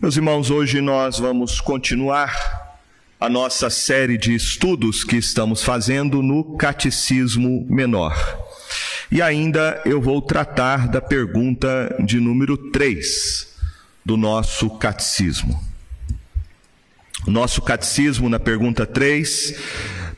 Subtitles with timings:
[0.00, 2.34] Meus irmãos, hoje nós vamos continuar
[3.20, 8.16] a nossa série de estudos que estamos fazendo no Catecismo Menor.
[9.12, 13.48] E ainda eu vou tratar da pergunta de número 3
[14.02, 15.62] do nosso catecismo.
[17.26, 19.54] Nosso catecismo, na pergunta 3,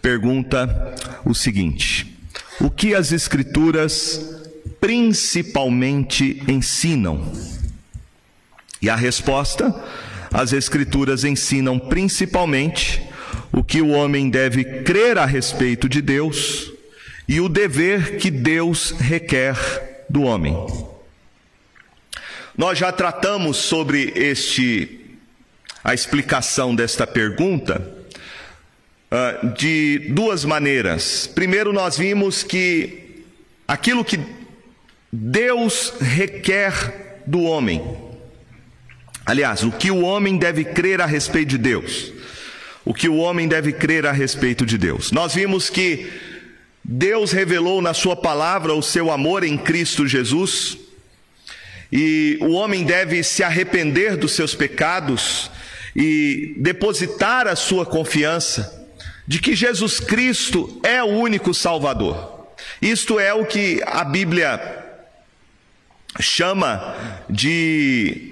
[0.01, 0.95] pergunta
[1.25, 2.17] o seguinte:
[2.61, 4.41] O que as Escrituras
[4.81, 7.33] principalmente ensinam?
[8.83, 9.73] E a resposta:
[10.33, 13.01] as Escrituras ensinam principalmente
[13.53, 16.73] o que o homem deve crer a respeito de Deus
[17.29, 20.57] e o dever que Deus requer do homem.
[22.57, 25.01] Nós já tratamos sobre este
[25.85, 27.81] a explicação desta pergunta
[29.11, 31.27] uh, de duas maneiras.
[31.27, 33.25] Primeiro, nós vimos que
[33.67, 34.21] aquilo que
[35.11, 37.83] Deus requer do homem,
[39.33, 42.13] Aliás, o que o homem deve crer a respeito de Deus.
[42.85, 45.11] O que o homem deve crer a respeito de Deus.
[45.11, 46.13] Nós vimos que
[46.85, 50.77] Deus revelou na Sua palavra o seu amor em Cristo Jesus,
[51.91, 55.51] e o homem deve se arrepender dos seus pecados
[55.97, 58.87] e depositar a sua confiança
[59.27, 62.49] de que Jesus Cristo é o único Salvador.
[62.83, 64.61] Isto é o que a Bíblia
[66.21, 66.95] chama
[67.31, 68.32] de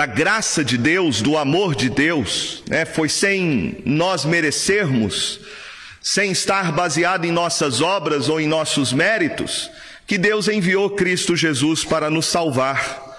[0.00, 2.86] da graça de Deus, do amor de Deus, né?
[2.86, 5.40] foi sem nós merecermos,
[6.00, 9.70] sem estar baseado em nossas obras ou em nossos méritos,
[10.06, 13.14] que Deus enviou Cristo Jesus para nos salvar.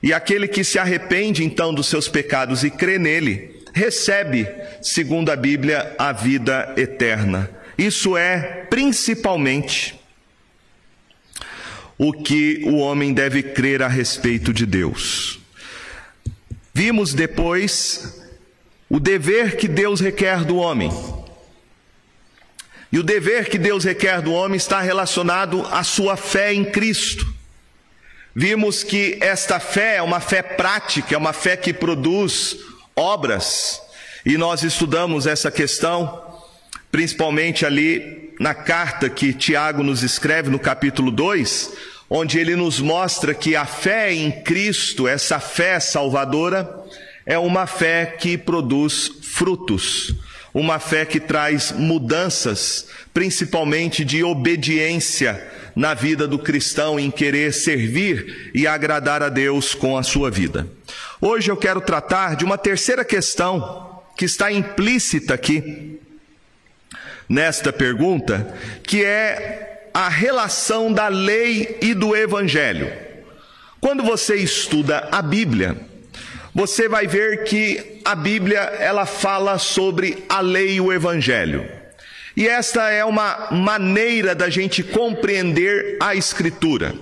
[0.00, 4.46] E aquele que se arrepende então dos seus pecados e crê nele, recebe,
[4.80, 7.50] segundo a Bíblia, a vida eterna.
[7.76, 9.98] Isso é principalmente
[11.98, 15.39] o que o homem deve crer a respeito de Deus.
[16.72, 18.20] Vimos depois
[18.88, 20.90] o dever que Deus requer do homem.
[22.92, 27.26] E o dever que Deus requer do homem está relacionado à sua fé em Cristo.
[28.34, 32.56] Vimos que esta fé é uma fé prática, é uma fé que produz
[32.96, 33.80] obras.
[34.24, 36.42] E nós estudamos essa questão,
[36.90, 41.72] principalmente ali na carta que Tiago nos escreve no capítulo 2,
[42.12, 46.68] onde ele nos mostra que a fé em Cristo, essa fé salvadora,
[47.24, 50.12] é uma fé que produz frutos,
[50.52, 58.50] uma fé que traz mudanças, principalmente de obediência na vida do cristão em querer servir
[58.52, 60.66] e agradar a Deus com a sua vida.
[61.20, 66.00] Hoje eu quero tratar de uma terceira questão que está implícita aqui
[67.28, 72.92] nesta pergunta, que é a relação da lei e do evangelho.
[73.80, 75.76] Quando você estuda a Bíblia,
[76.54, 81.66] você vai ver que a Bíblia ela fala sobre a lei e o evangelho.
[82.36, 86.94] E esta é uma maneira da gente compreender a escritura.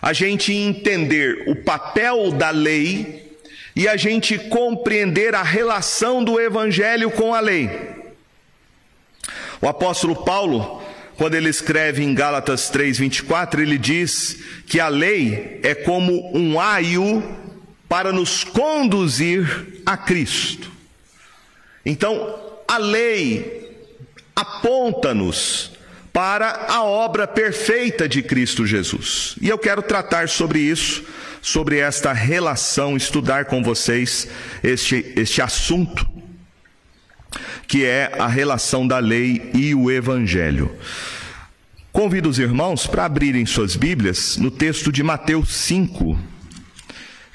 [0.00, 3.38] A gente entender o papel da lei
[3.74, 7.70] e a gente compreender a relação do evangelho com a lei.
[9.60, 10.83] O apóstolo Paulo,
[11.16, 17.22] quando ele escreve em Gálatas 3:24, ele diz que a lei é como um aio
[17.88, 20.70] para nos conduzir a Cristo.
[21.84, 23.64] Então, a lei
[24.34, 25.72] aponta-nos
[26.12, 29.36] para a obra perfeita de Cristo Jesus.
[29.40, 31.04] E eu quero tratar sobre isso,
[31.42, 34.28] sobre esta relação, estudar com vocês
[34.62, 36.13] este, este assunto
[37.66, 40.70] que é a relação da lei e o evangelho.
[41.92, 46.18] Convido os irmãos para abrirem suas Bíblias no texto de Mateus 5,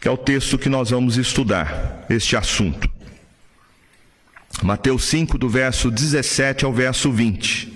[0.01, 2.89] que é o texto que nós vamos estudar, este assunto.
[4.61, 7.73] Mateus 5, do verso 17 ao verso 20.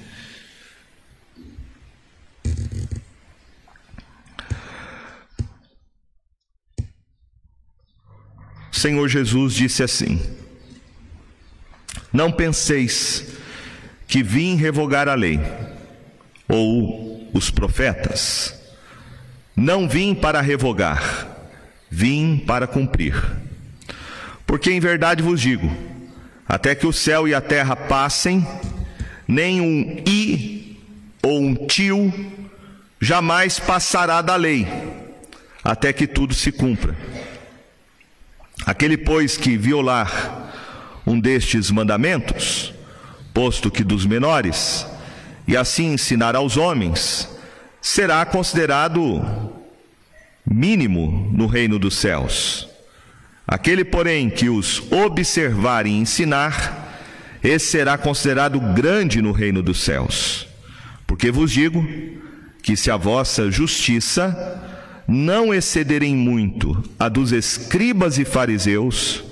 [8.70, 10.20] O Senhor Jesus disse assim:
[12.14, 13.26] não penseis
[14.08, 15.40] que vim revogar a lei
[16.48, 18.54] ou os profetas.
[19.56, 21.28] Não vim para revogar,
[21.90, 23.16] vim para cumprir.
[24.46, 25.70] Porque em verdade vos digo:
[26.48, 28.46] até que o céu e a terra passem,
[29.28, 30.80] nem um i
[31.24, 32.14] ou um tio
[33.02, 34.68] jamais passará da lei,
[35.64, 36.96] até que tudo se cumpra.
[38.66, 40.43] Aquele, pois, que violar
[41.06, 42.74] um destes mandamentos,
[43.34, 44.86] posto que dos menores,
[45.48, 47.30] e assim ensinar aos homens,
[47.82, 49.22] será considerado
[50.46, 52.68] mínimo no reino dos céus.
[53.46, 56.98] Aquele, porém, que os observar e ensinar,
[57.44, 60.48] esse será considerado grande no reino dos céus.
[61.06, 61.86] Porque vos digo
[62.62, 64.62] que se a vossa justiça
[65.06, 69.24] não excederem muito a dos escribas e fariseus,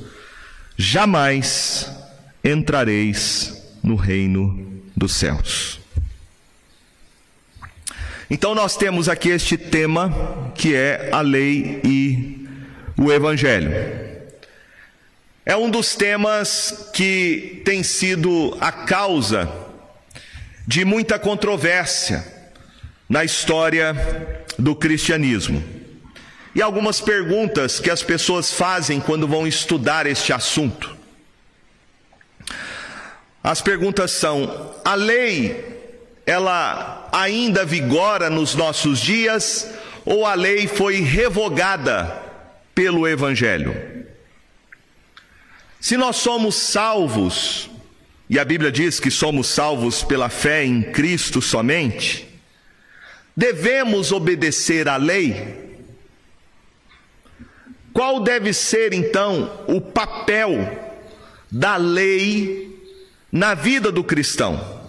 [0.77, 1.89] jamais
[2.43, 5.79] entrareis no reino dos céus.
[8.29, 12.47] Então nós temos aqui este tema que é a lei e
[12.97, 13.71] o evangelho.
[15.45, 19.51] É um dos temas que tem sido a causa
[20.65, 22.25] de muita controvérsia
[23.09, 23.93] na história
[24.57, 25.80] do cristianismo.
[26.53, 30.97] E algumas perguntas que as pessoas fazem quando vão estudar este assunto.
[33.43, 35.71] As perguntas são: a lei
[36.25, 39.67] ela ainda vigora nos nossos dias
[40.05, 42.21] ou a lei foi revogada
[42.75, 44.05] pelo Evangelho?
[45.79, 47.69] Se nós somos salvos,
[48.29, 52.27] e a Bíblia diz que somos salvos pela fé em Cristo somente,
[53.35, 55.70] devemos obedecer à lei?
[57.93, 60.51] Qual deve ser então o papel
[61.51, 62.79] da lei
[63.31, 64.81] na vida do cristão?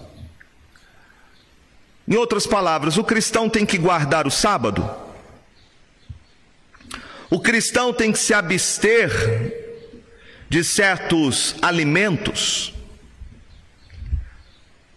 [2.07, 4.89] Em outras palavras, o cristão tem que guardar o sábado.
[7.31, 9.11] O cristão tem que se abster
[10.49, 12.75] de certos alimentos.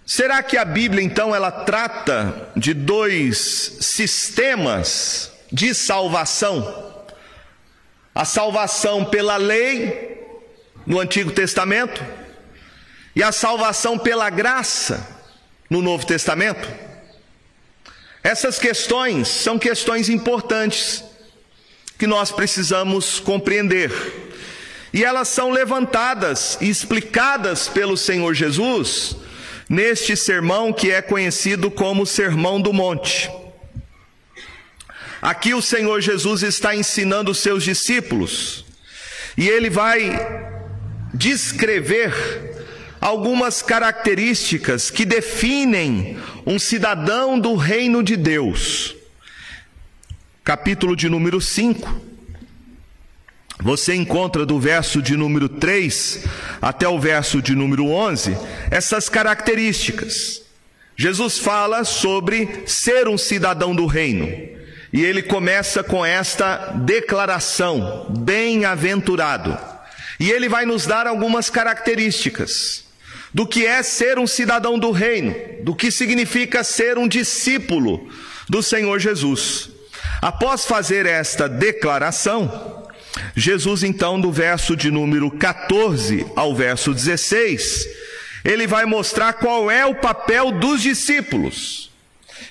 [0.06, 6.95] Será que a Bíblia então ela trata de dois sistemas de salvação?
[8.16, 10.26] A salvação pela lei
[10.88, 12.02] no Antigo Testamento
[13.14, 15.06] e a salvação pela graça
[15.70, 16.66] no Novo Testamento?
[18.24, 21.04] Essas questões são questões importantes
[22.00, 23.92] que nós precisamos compreender.
[24.94, 29.18] E elas são levantadas e explicadas pelo Senhor Jesus
[29.68, 33.30] neste sermão que é conhecido como Sermão do Monte.
[35.22, 38.66] Aqui o Senhor Jesus está ensinando os seus discípulos
[39.38, 40.12] e ele vai
[41.14, 42.14] descrever
[43.00, 48.96] algumas características que definem um cidadão do reino de Deus.
[50.44, 52.16] Capítulo de número 5.
[53.62, 56.26] Você encontra do verso de número 3
[56.62, 58.38] até o verso de número 11
[58.70, 60.42] essas características.
[60.98, 64.28] Jesus fala sobre ser um cidadão do reino.
[64.96, 69.58] E ele começa com esta declaração: bem-aventurado.
[70.18, 72.86] E ele vai nos dar algumas características
[73.34, 78.10] do que é ser um cidadão do reino, do que significa ser um discípulo
[78.48, 79.70] do Senhor Jesus.
[80.22, 82.88] Após fazer esta declaração,
[83.36, 87.86] Jesus, então, do verso de número 14 ao verso 16,
[88.46, 91.92] ele vai mostrar qual é o papel dos discípulos.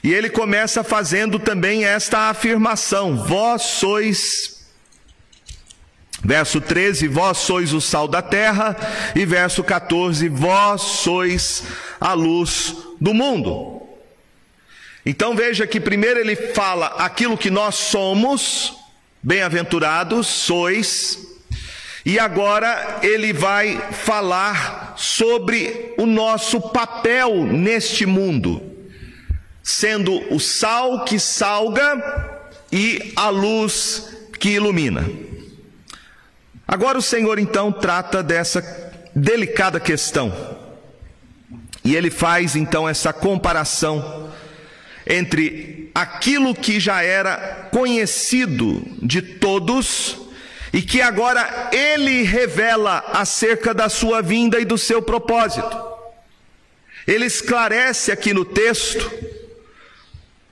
[0.03, 4.55] E ele começa fazendo também esta afirmação: Vós sois
[6.25, 8.75] Verso 13: Vós sois o sal da terra.
[9.15, 11.65] E verso 14: Vós sois
[12.01, 13.83] a luz do mundo.
[15.05, 18.75] Então veja que primeiro ele fala aquilo que nós somos,
[19.23, 21.19] bem-aventurados sois,
[22.07, 28.63] e agora ele vai falar sobre o nosso papel neste mundo,
[29.65, 32.39] sendo o sal que salga
[32.71, 35.09] e a luz que ilumina.
[36.69, 38.63] Agora o Senhor então trata dessa
[39.17, 40.33] delicada questão.
[41.83, 44.31] E ele faz então essa comparação
[45.06, 50.19] entre aquilo que já era conhecido de todos
[50.73, 55.94] e que agora ele revela acerca da sua vinda e do seu propósito.
[57.06, 59.11] Ele esclarece aqui no texto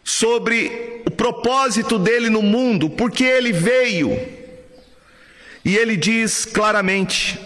[0.05, 4.11] sobre o propósito dele no mundo, porque ele veio
[5.65, 7.39] e ele diz claramente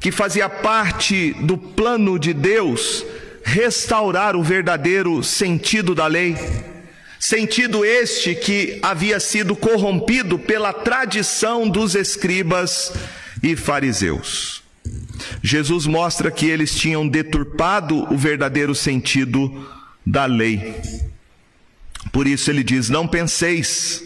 [0.00, 3.04] que fazia parte do plano de Deus
[3.42, 6.36] restaurar o verdadeiro sentido da lei,
[7.18, 12.92] sentido este que havia sido corrompido pela tradição dos escribas
[13.42, 14.62] e fariseus.
[15.42, 19.66] Jesus mostra que eles tinham deturpado o verdadeiro sentido
[20.04, 20.74] da lei.
[22.12, 24.02] Por isso ele diz: Não penseis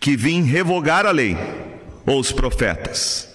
[0.00, 1.36] que vim revogar a lei
[2.06, 3.28] ou os profetas.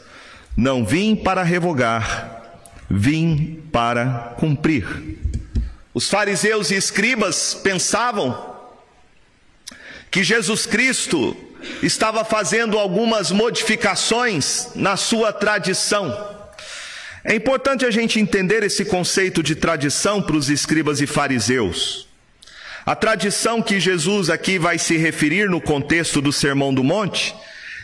[0.55, 2.59] Não vim para revogar,
[2.89, 4.85] vim para cumprir.
[5.93, 8.55] Os fariseus e escribas pensavam
[10.11, 11.35] que Jesus Cristo
[11.81, 16.37] estava fazendo algumas modificações na sua tradição.
[17.23, 22.08] É importante a gente entender esse conceito de tradição para os escribas e fariseus.
[22.89, 27.35] A tradição que Jesus aqui vai se referir no contexto do Sermão do Monte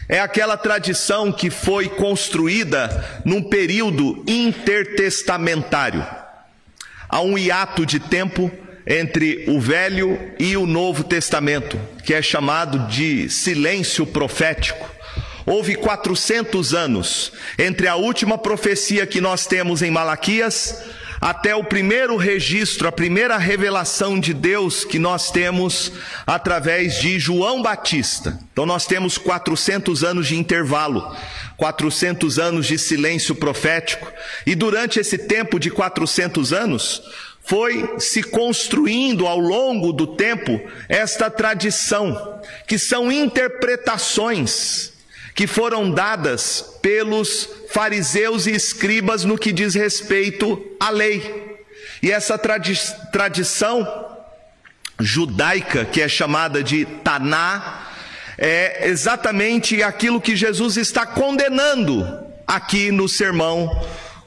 [0.10, 6.04] é aquela tradição que foi construída num período intertestamentário.
[7.08, 8.50] Há um hiato de tempo
[8.88, 14.90] entre o Velho e o Novo Testamento, que é chamado de silêncio profético.
[15.46, 20.84] Houve 400 anos entre a última profecia que nós temos em Malaquias
[21.20, 25.92] até o primeiro registro, a primeira revelação de Deus que nós temos
[26.26, 28.40] através de João Batista.
[28.52, 31.16] Então nós temos 400 anos de intervalo,
[31.58, 34.12] 400 anos de silêncio profético,
[34.46, 37.02] e durante esse tempo de 400 anos,
[37.46, 44.95] foi se construindo ao longo do tempo esta tradição, que são interpretações
[45.36, 51.58] que foram dadas pelos fariseus e escribas no que diz respeito à lei.
[52.02, 52.74] E essa tradi
[53.12, 53.86] tradição
[54.98, 57.90] judaica, que é chamada de Taná,
[58.38, 62.08] é exatamente aquilo que Jesus está condenando
[62.48, 63.70] aqui no Sermão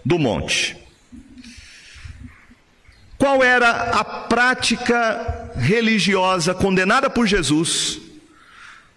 [0.05, 0.77] do Monte.
[3.17, 7.99] Qual era a prática religiosa condenada por Jesus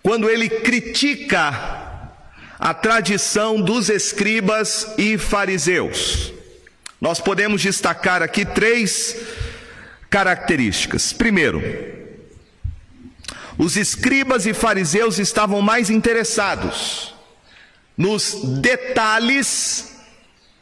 [0.04, 1.81] quando ele critica
[2.62, 6.32] a tradição dos escribas e fariseus?
[7.02, 9.18] Nós podemos destacar aqui três
[10.12, 11.12] características.
[11.12, 11.60] Primeiro,
[13.58, 17.16] os escribas e fariseus estavam mais interessados
[17.98, 19.96] nos detalhes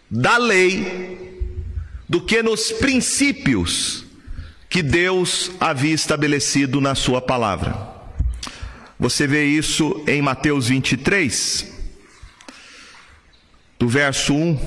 [0.10, 1.52] da lei
[2.08, 4.06] do que nos princípios
[4.70, 7.90] que Deus havia estabelecido na Sua palavra.
[8.98, 11.79] Você vê isso em Mateus 23,
[13.80, 14.60] do verso 1.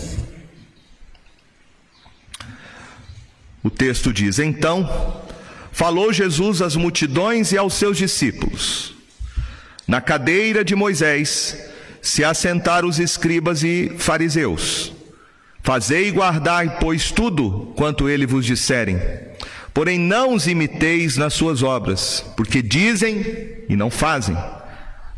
[3.62, 5.22] O texto diz: Então
[5.70, 8.94] falou Jesus às multidões e aos seus discípulos.
[9.86, 14.92] Na cadeira de Moisés se assentaram os escribas e fariseus.
[15.62, 18.98] Fazei e guardai, pois, tudo quanto ele vos disserem.
[19.72, 23.24] Porém, não os imiteis nas suas obras, porque dizem
[23.68, 24.36] e não fazem.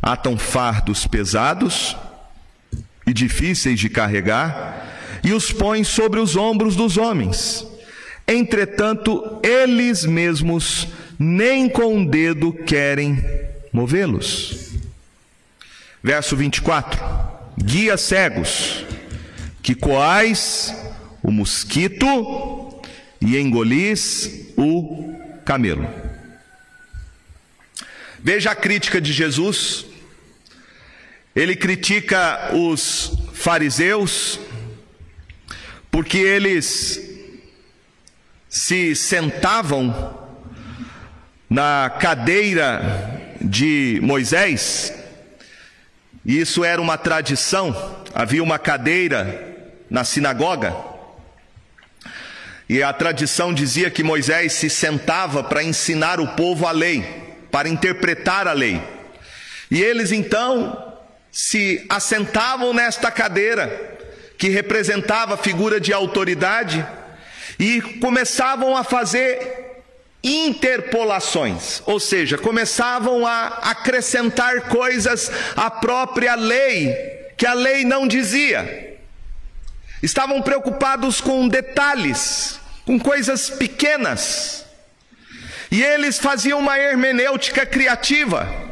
[0.01, 1.97] Atam fardos pesados
[3.05, 7.65] e difíceis de carregar, e os põem sobre os ombros dos homens.
[8.27, 13.23] Entretanto, eles mesmos nem com o dedo querem
[13.71, 14.71] movê-los.
[16.03, 17.03] Verso 24:
[17.57, 18.85] Guia cegos
[19.61, 20.75] que coais
[21.23, 22.79] o mosquito
[23.19, 25.87] e engolis o camelo.
[28.19, 29.85] Veja a crítica de Jesus.
[31.35, 34.39] Ele critica os fariseus
[35.91, 37.01] porque eles
[38.47, 40.17] se sentavam
[41.49, 44.93] na cadeira de Moisés,
[46.25, 47.75] e isso era uma tradição,
[48.13, 49.57] havia uma cadeira
[49.89, 50.73] na sinagoga.
[52.67, 57.03] E a tradição dizia que Moisés se sentava para ensinar o povo a lei,
[57.51, 58.81] para interpretar a lei.
[59.69, 60.84] E eles então
[61.35, 63.97] se assentavam nesta cadeira,
[64.37, 66.87] que representava a figura de autoridade,
[67.59, 69.73] e começavam a fazer
[70.23, 76.95] interpolações, ou seja, começavam a acrescentar coisas à própria lei,
[77.37, 78.97] que a lei não dizia.
[80.01, 84.65] Estavam preocupados com detalhes, com coisas pequenas.
[85.69, 88.64] E eles faziam uma hermenêutica criativa.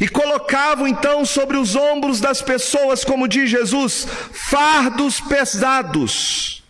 [0.00, 6.64] E colocavam então sobre os ombros das pessoas, como diz Jesus, fardos pesados.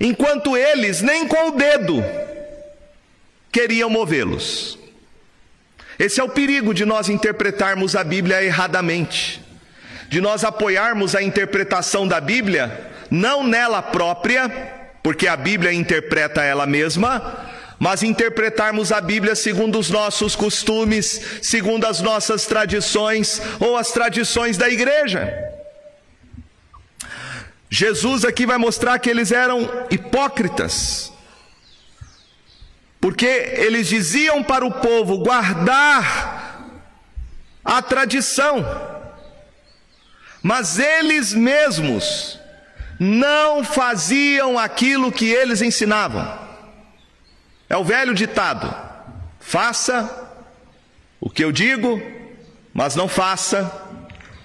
[0.00, 2.02] Enquanto eles, nem com o dedo,
[3.52, 4.78] queriam movê-los.
[5.98, 9.46] Esse é o perigo de nós interpretarmos a Bíblia erradamente
[10.08, 14.48] de nós apoiarmos a interpretação da Bíblia, não nela própria,
[15.02, 17.46] porque a Bíblia interpreta ela mesma,
[17.78, 24.56] mas interpretarmos a Bíblia segundo os nossos costumes, segundo as nossas tradições ou as tradições
[24.56, 25.46] da igreja.
[27.68, 31.12] Jesus aqui vai mostrar que eles eram hipócritas,
[33.00, 36.72] porque eles diziam para o povo guardar
[37.64, 38.64] a tradição,
[40.42, 42.38] mas eles mesmos
[42.98, 46.45] não faziam aquilo que eles ensinavam.
[47.68, 48.74] É o velho ditado:
[49.40, 50.28] faça
[51.20, 52.00] o que eu digo
[52.76, 53.72] mas não faça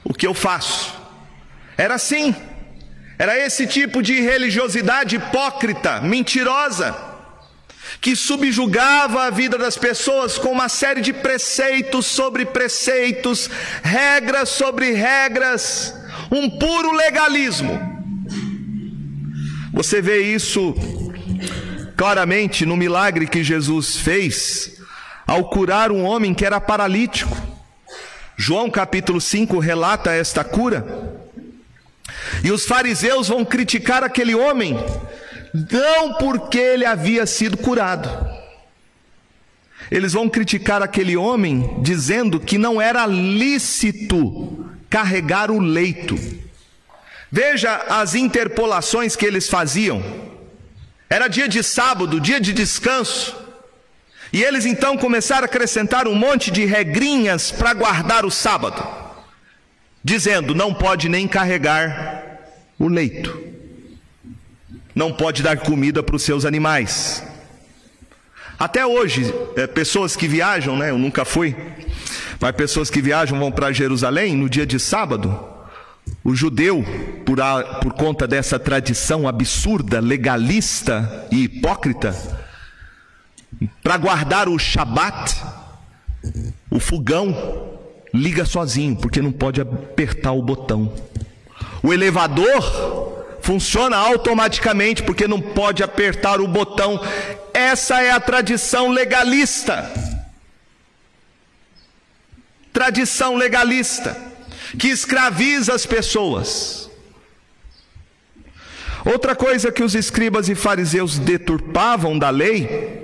[0.05, 0.95] o que eu faço.
[1.77, 2.33] Era assim.
[3.19, 6.95] Era esse tipo de religiosidade hipócrita, mentirosa,
[7.99, 13.49] que subjugava a vida das pessoas com uma série de preceitos sobre preceitos,
[13.83, 15.93] regras sobre regras,
[16.31, 17.77] um puro legalismo.
[19.73, 20.73] Você vê isso
[22.01, 24.81] claramente no milagre que Jesus fez
[25.27, 27.37] ao curar um homem que era paralítico.
[28.35, 30.83] João capítulo 5 relata esta cura.
[32.43, 34.75] E os fariseus vão criticar aquele homem,
[35.53, 38.09] não porque ele havia sido curado.
[39.91, 46.17] Eles vão criticar aquele homem dizendo que não era lícito carregar o leito.
[47.31, 50.30] Veja as interpolações que eles faziam.
[51.11, 53.35] Era dia de sábado, dia de descanso.
[54.31, 58.81] E eles então começaram a acrescentar um monte de regrinhas para guardar o sábado,
[60.01, 62.39] dizendo: não pode nem carregar
[62.79, 63.37] o leito,
[64.95, 67.21] não pode dar comida para os seus animais.
[68.57, 70.91] Até hoje, é, pessoas que viajam, né?
[70.91, 71.53] Eu nunca fui,
[72.39, 75.50] mas pessoas que viajam vão para Jerusalém no dia de sábado.
[76.23, 76.83] O judeu,
[77.25, 82.15] por, a, por conta dessa tradição absurda, legalista e hipócrita,
[83.81, 85.35] para guardar o Shabat,
[86.69, 87.79] o fogão
[88.13, 90.93] liga sozinho, porque não pode apertar o botão.
[91.81, 97.01] O elevador funciona automaticamente, porque não pode apertar o botão.
[97.51, 99.91] Essa é a tradição legalista.
[102.71, 104.30] Tradição legalista
[104.77, 106.89] que escraviza as pessoas.
[109.03, 113.01] Outra coisa que os escribas e fariseus deturpavam da lei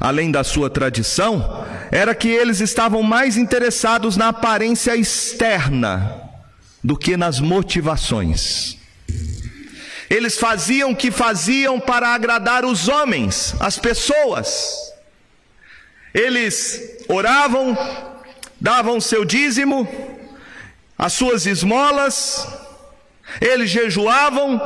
[0.00, 6.22] além da sua tradição, era que eles estavam mais interessados na aparência externa
[6.82, 8.78] do que nas motivações.
[10.08, 14.74] Eles faziam o que faziam para agradar os homens, as pessoas.
[16.14, 17.76] Eles oravam,
[18.60, 19.88] davam seu dízimo,
[20.96, 22.46] as suas esmolas,
[23.40, 24.60] eles jejuavam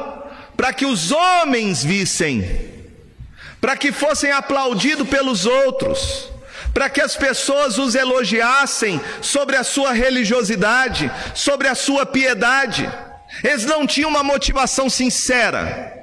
[0.56, 2.72] para que os homens vissem
[3.62, 6.28] para que fossem aplaudidos pelos outros,
[6.74, 12.92] para que as pessoas os elogiassem sobre a sua religiosidade, sobre a sua piedade.
[13.44, 15.96] Eles não tinham uma motivação sincera,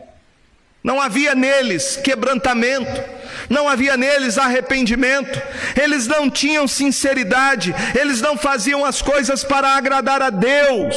[0.82, 3.04] não havia neles quebrantamento,
[3.50, 5.42] não havia neles arrependimento,
[5.82, 10.96] eles não tinham sinceridade, eles não faziam as coisas para agradar a Deus,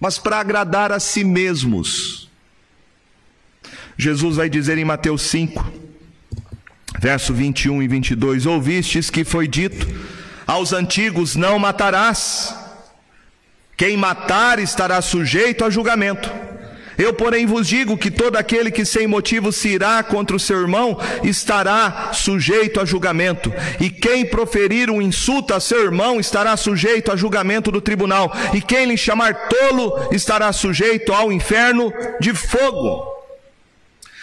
[0.00, 2.28] mas para agradar a si mesmos.
[3.96, 5.72] Jesus vai dizer em Mateus 5:
[6.98, 9.86] Verso 21 e 22: Ouvistes que foi dito
[10.46, 12.54] aos antigos: Não matarás.
[13.76, 16.30] Quem matar estará sujeito a julgamento.
[17.00, 20.60] Eu, porém, vos digo que todo aquele que sem motivo se irá contra o seu
[20.60, 27.10] irmão estará sujeito a julgamento, e quem proferir um insulto a seu irmão estará sujeito
[27.10, 33.02] a julgamento do tribunal, e quem lhe chamar tolo estará sujeito ao inferno de fogo.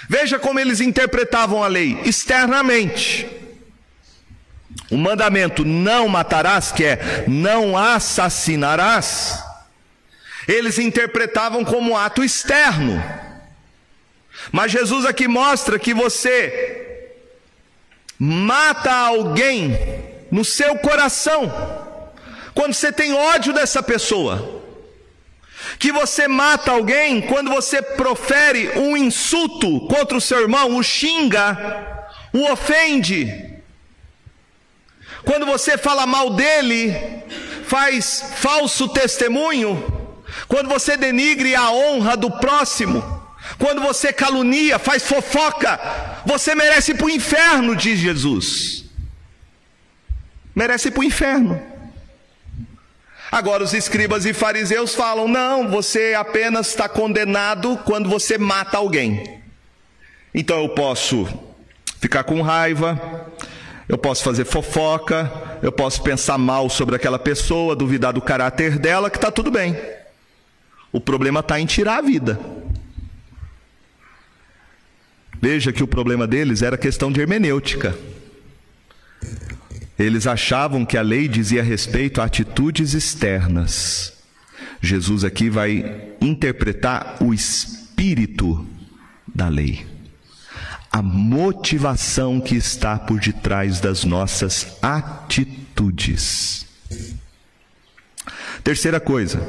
[0.08, 3.28] Veja como eles interpretavam a lei externamente.
[4.92, 9.46] O mandamento não matarás, que é não assassinarás,
[10.47, 13.03] eles interpretavam como ato externo.
[14.51, 17.15] Mas Jesus aqui mostra que você
[18.17, 19.77] mata alguém
[20.31, 21.51] no seu coração,
[22.53, 24.57] quando você tem ódio dessa pessoa
[25.79, 32.07] que você mata alguém quando você profere um insulto contra o seu irmão, o xinga,
[32.33, 33.53] o ofende.
[35.23, 36.95] Quando você fala mal dele,
[37.65, 39.96] faz falso testemunho.
[40.47, 43.03] Quando você denigre a honra do próximo.
[43.57, 45.79] Quando você calunia, faz fofoca.
[46.25, 48.86] Você merece ir para o inferno, diz Jesus.
[50.55, 51.62] Merece ir para o inferno.
[53.31, 59.41] Agora, os escribas e fariseus falam: não, você apenas está condenado quando você mata alguém.
[60.33, 61.27] Então eu posso
[61.99, 63.31] ficar com raiva,
[63.89, 65.31] eu posso fazer fofoca,
[65.62, 69.75] eu posso pensar mal sobre aquela pessoa, duvidar do caráter dela, que está tudo bem.
[70.97, 72.39] O problema está em tirar a vida.
[75.39, 77.95] Veja que o problema deles era questão de hermenêutica.
[79.99, 84.12] Eles achavam que a lei dizia respeito a atitudes externas.
[84.81, 88.67] Jesus aqui vai interpretar o espírito
[89.27, 89.86] da lei,
[90.91, 96.65] a motivação que está por detrás das nossas atitudes.
[98.63, 99.39] Terceira coisa,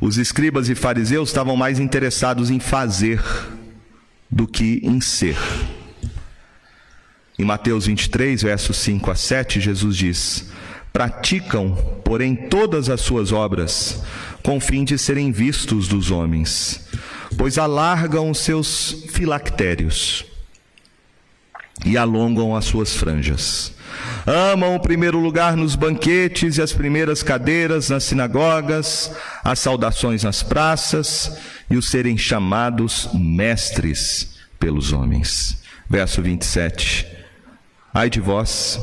[0.00, 3.22] os escribas e fariseus estavam mais interessados em fazer
[4.30, 5.36] do que em ser.
[7.38, 10.50] Em Mateus 23, versos 5 a 7, Jesus diz:
[10.92, 14.02] Praticam, porém, todas as suas obras,
[14.42, 16.86] com fim de serem vistos dos homens,
[17.36, 20.24] pois alargam os seus filactérios
[21.84, 23.72] e alongam as suas franjas.
[24.26, 30.42] Amam o primeiro lugar nos banquetes e as primeiras cadeiras nas sinagogas, as saudações nas
[30.42, 31.38] praças
[31.70, 35.62] e os serem chamados mestres pelos homens.
[35.88, 37.06] Verso 27.
[37.92, 38.78] Ai de vós,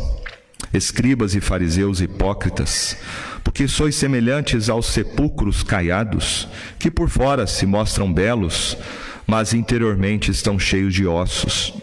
[0.73, 2.97] escribas e fariseus hipócritas,
[3.43, 8.77] porque sois semelhantes aos sepulcros caiados, que por fora se mostram belos,
[9.25, 11.73] mas interiormente estão cheios de ossos,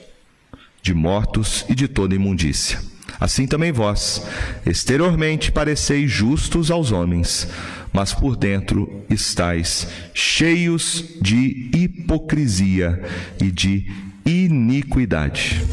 [0.82, 2.93] de mortos e de toda imundícia.
[3.24, 4.22] Assim também vós,
[4.66, 7.48] exteriormente pareceis justos aos homens,
[7.90, 13.02] mas por dentro estáis cheios de hipocrisia
[13.40, 13.90] e de
[14.26, 15.64] iniquidade.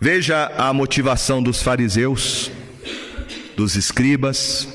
[0.00, 2.50] Veja a motivação dos fariseus,
[3.56, 4.66] dos escribas.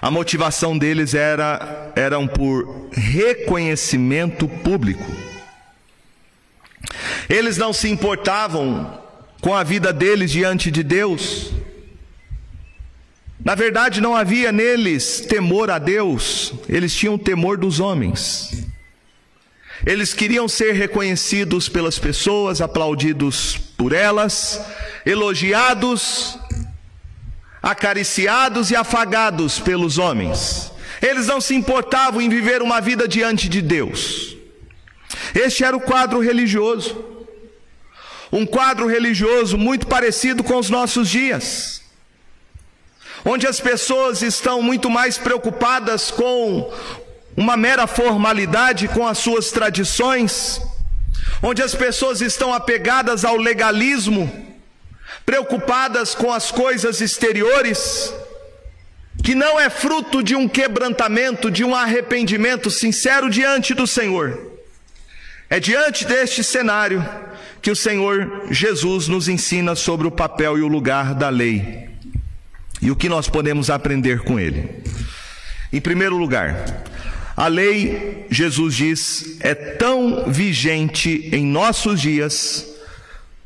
[0.00, 5.04] A motivação deles era eram por reconhecimento público.
[7.28, 9.06] Eles não se importavam
[9.40, 11.52] com a vida deles diante de Deus.
[13.44, 18.66] Na verdade, não havia neles temor a Deus, eles tinham temor dos homens.
[19.86, 24.60] Eles queriam ser reconhecidos pelas pessoas, aplaudidos por elas,
[25.06, 26.36] elogiados,
[27.62, 30.72] acariciados e afagados pelos homens.
[31.00, 34.36] Eles não se importavam em viver uma vida diante de Deus.
[35.32, 37.07] Este era o quadro religioso.
[38.30, 41.82] Um quadro religioso muito parecido com os nossos dias,
[43.24, 46.72] onde as pessoas estão muito mais preocupadas com
[47.36, 50.60] uma mera formalidade com as suas tradições,
[51.42, 54.30] onde as pessoas estão apegadas ao legalismo,
[55.24, 58.12] preocupadas com as coisas exteriores,
[59.22, 64.57] que não é fruto de um quebrantamento, de um arrependimento sincero diante do Senhor.
[65.50, 67.04] É diante deste cenário
[67.62, 71.88] que o Senhor Jesus nos ensina sobre o papel e o lugar da lei
[72.80, 74.82] e o que nós podemos aprender com ele.
[75.72, 76.84] Em primeiro lugar,
[77.36, 82.66] a lei, Jesus diz, é tão vigente em nossos dias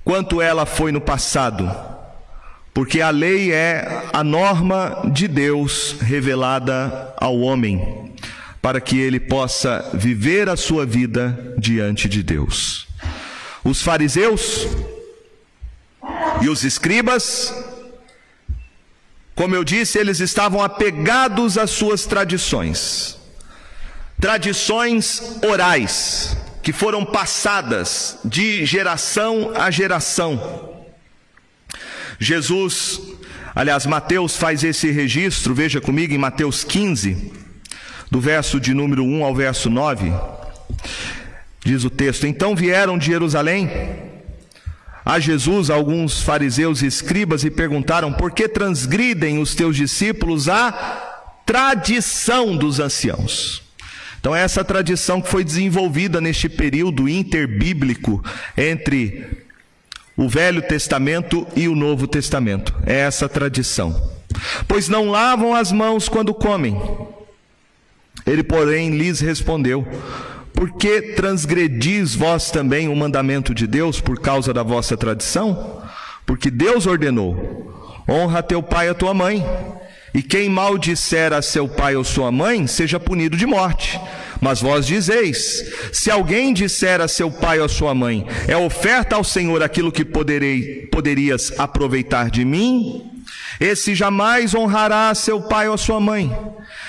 [0.04, 1.70] quanto ela foi no passado,
[2.74, 8.11] porque a lei é a norma de Deus revelada ao homem,
[8.62, 12.86] para que ele possa viver a sua vida diante de Deus.
[13.62, 14.66] Os fariseus
[16.40, 17.52] e os escribas,
[19.34, 23.20] como eu disse, eles estavam apegados às suas tradições
[24.22, 30.70] tradições orais que foram passadas de geração a geração.
[32.20, 33.00] Jesus,
[33.52, 37.32] aliás, Mateus faz esse registro, veja comigo em Mateus 15,
[38.12, 40.12] do verso de número 1 ao verso 9.
[41.64, 43.70] Diz o texto: Então vieram de Jerusalém
[45.02, 50.72] a Jesus alguns fariseus e escribas e perguntaram: Por que transgridem os teus discípulos a
[51.46, 53.62] tradição dos anciãos?
[54.20, 58.22] Então, é essa tradição que foi desenvolvida neste período interbíblico
[58.58, 59.42] entre
[60.14, 62.74] o Velho Testamento e o Novo Testamento.
[62.84, 64.12] É essa tradição.
[64.68, 66.78] Pois não lavam as mãos quando comem.
[68.26, 69.86] Ele, porém, lhes respondeu:
[70.52, 75.82] Por que transgredis vós também o mandamento de Deus por causa da vossa tradição?
[76.24, 79.44] Porque Deus ordenou: Honra teu pai e a tua mãe
[80.14, 83.98] e quem maldisser a seu pai ou sua mãe, seja punido de morte.
[84.40, 89.16] Mas vós dizeis: se alguém disser a seu pai ou a sua mãe, é oferta
[89.16, 93.11] ao Senhor aquilo que poderei, poderias aproveitar de mim,
[93.60, 96.34] esse jamais honrará seu pai ou sua mãe.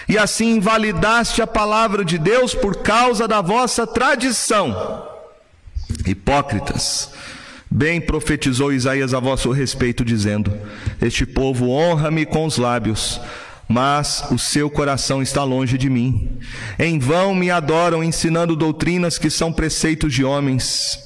[0.08, 5.08] E assim invalidaste a palavra de Deus por causa da vossa tradição.
[6.06, 7.12] Hipócritas.
[7.70, 10.56] Bem profetizou Isaías a vosso respeito, dizendo:
[11.02, 13.20] Este povo honra-me com os lábios,
[13.68, 16.38] mas o seu coração está longe de mim.
[16.78, 21.00] Em vão me adoram, ensinando doutrinas que são preceitos de homens.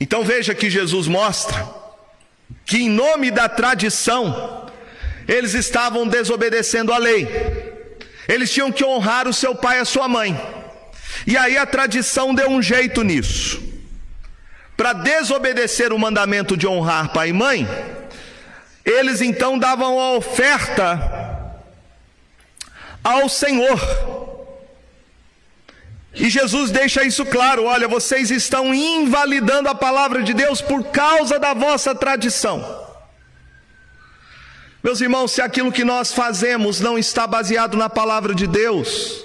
[0.00, 1.85] Então veja que Jesus mostra
[2.66, 4.70] que, em nome da tradição,
[5.26, 7.26] eles estavam desobedecendo a lei.
[8.28, 10.38] Eles tinham que honrar o seu pai e a sua mãe.
[11.26, 13.76] E aí a tradição deu um jeito nisso
[14.76, 17.66] para desobedecer o mandamento de honrar pai e mãe,
[18.84, 21.54] eles então davam a oferta
[23.02, 24.25] ao Senhor.
[26.16, 31.38] E Jesus deixa isso claro: olha, vocês estão invalidando a palavra de Deus por causa
[31.38, 32.84] da vossa tradição.
[34.82, 39.24] Meus irmãos, se aquilo que nós fazemos não está baseado na palavra de Deus,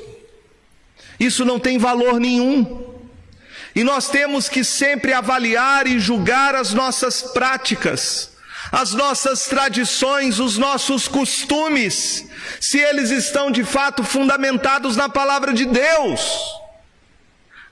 [1.19, 2.89] isso não tem valor nenhum.
[3.73, 8.31] E nós temos que sempre avaliar e julgar as nossas práticas,
[8.69, 12.27] as nossas tradições, os nossos costumes,
[12.59, 16.60] se eles estão de fato fundamentados na palavra de Deus.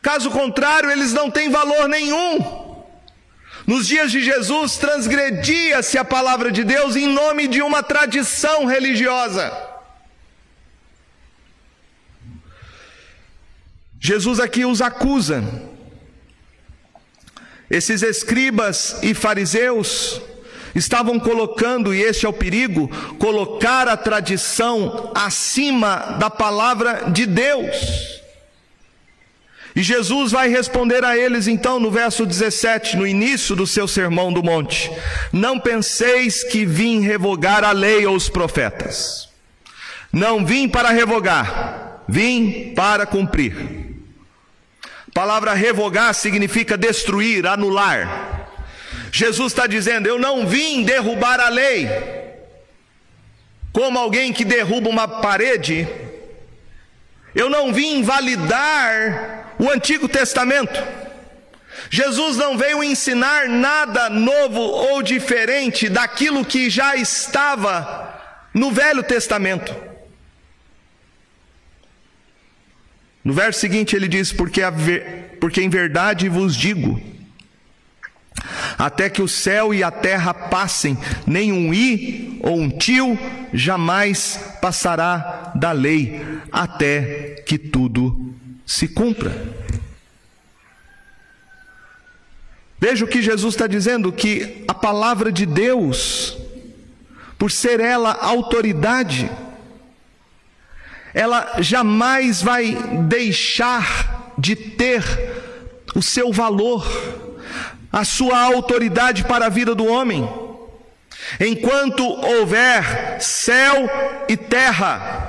[0.01, 2.69] Caso contrário, eles não têm valor nenhum.
[3.67, 9.51] Nos dias de Jesus, transgredia-se a palavra de Deus em nome de uma tradição religiosa.
[13.99, 15.43] Jesus aqui os acusa.
[17.69, 20.19] Esses escribas e fariseus
[20.73, 22.87] estavam colocando, e este é o perigo,
[23.19, 28.18] colocar a tradição acima da palavra de Deus.
[29.79, 34.29] E Jesus vai responder a eles então no verso 17, no início do seu sermão
[34.33, 34.91] do monte:
[35.31, 39.29] Não penseis que vim revogar a lei ou os profetas.
[40.11, 43.95] Não vim para revogar, vim para cumprir.
[44.83, 48.49] A palavra revogar significa destruir, anular.
[49.13, 51.87] Jesus está dizendo: Eu não vim derrubar a lei,
[53.71, 55.87] como alguém que derruba uma parede.
[57.33, 60.81] Eu não vim invalidar o Antigo Testamento.
[61.89, 68.17] Jesus não veio ensinar nada novo ou diferente daquilo que já estava
[68.53, 69.75] no Velho Testamento.
[73.23, 74.61] No verso seguinte ele diz: Porque,
[75.39, 77.01] porque em verdade vos digo,
[78.77, 83.17] até que o céu e a terra passem, nem um i ou um tio
[83.53, 88.28] jamais passará da lei, até que tudo
[88.69, 89.35] se cumpra.
[92.79, 96.37] Veja o que Jesus está dizendo: que a palavra de Deus,
[97.35, 99.29] por ser ela autoridade,
[101.15, 102.75] ela jamais vai
[103.07, 105.03] deixar de ter
[105.95, 106.87] o seu valor,
[107.91, 110.29] a sua autoridade para a vida do homem.
[111.39, 113.89] Enquanto houver céu
[114.29, 115.28] e terra,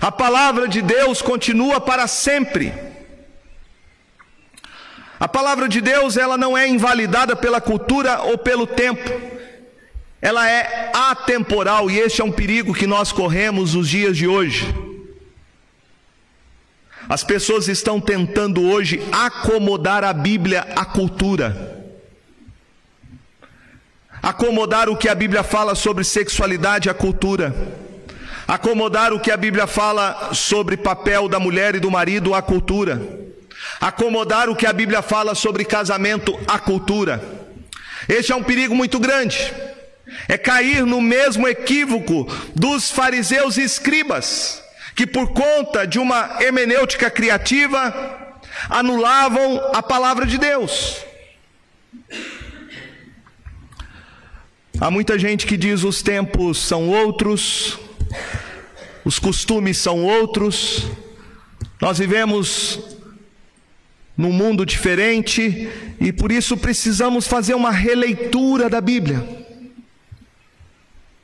[0.00, 2.72] a palavra de Deus continua para sempre.
[5.18, 9.10] A palavra de Deus, ela não é invalidada pela cultura ou pelo tempo.
[10.20, 14.74] Ela é atemporal e este é um perigo que nós corremos nos dias de hoje.
[17.08, 21.84] As pessoas estão tentando hoje acomodar a Bíblia à cultura.
[24.22, 27.54] Acomodar o que a Bíblia fala sobre sexualidade à cultura
[28.46, 33.00] acomodar o que a Bíblia fala sobre papel da mulher e do marido à cultura,
[33.80, 37.22] acomodar o que a Bíblia fala sobre casamento à cultura.
[38.08, 39.52] Este é um perigo muito grande.
[40.28, 44.62] É cair no mesmo equívoco dos fariseus e escribas,
[44.94, 47.92] que por conta de uma hermenêutica criativa
[48.70, 51.04] anulavam a palavra de Deus.
[54.80, 57.78] Há muita gente que diz os tempos são outros,
[59.04, 60.86] os costumes são outros,
[61.80, 62.80] nós vivemos
[64.16, 65.68] num mundo diferente
[66.00, 69.22] e por isso precisamos fazer uma releitura da Bíblia.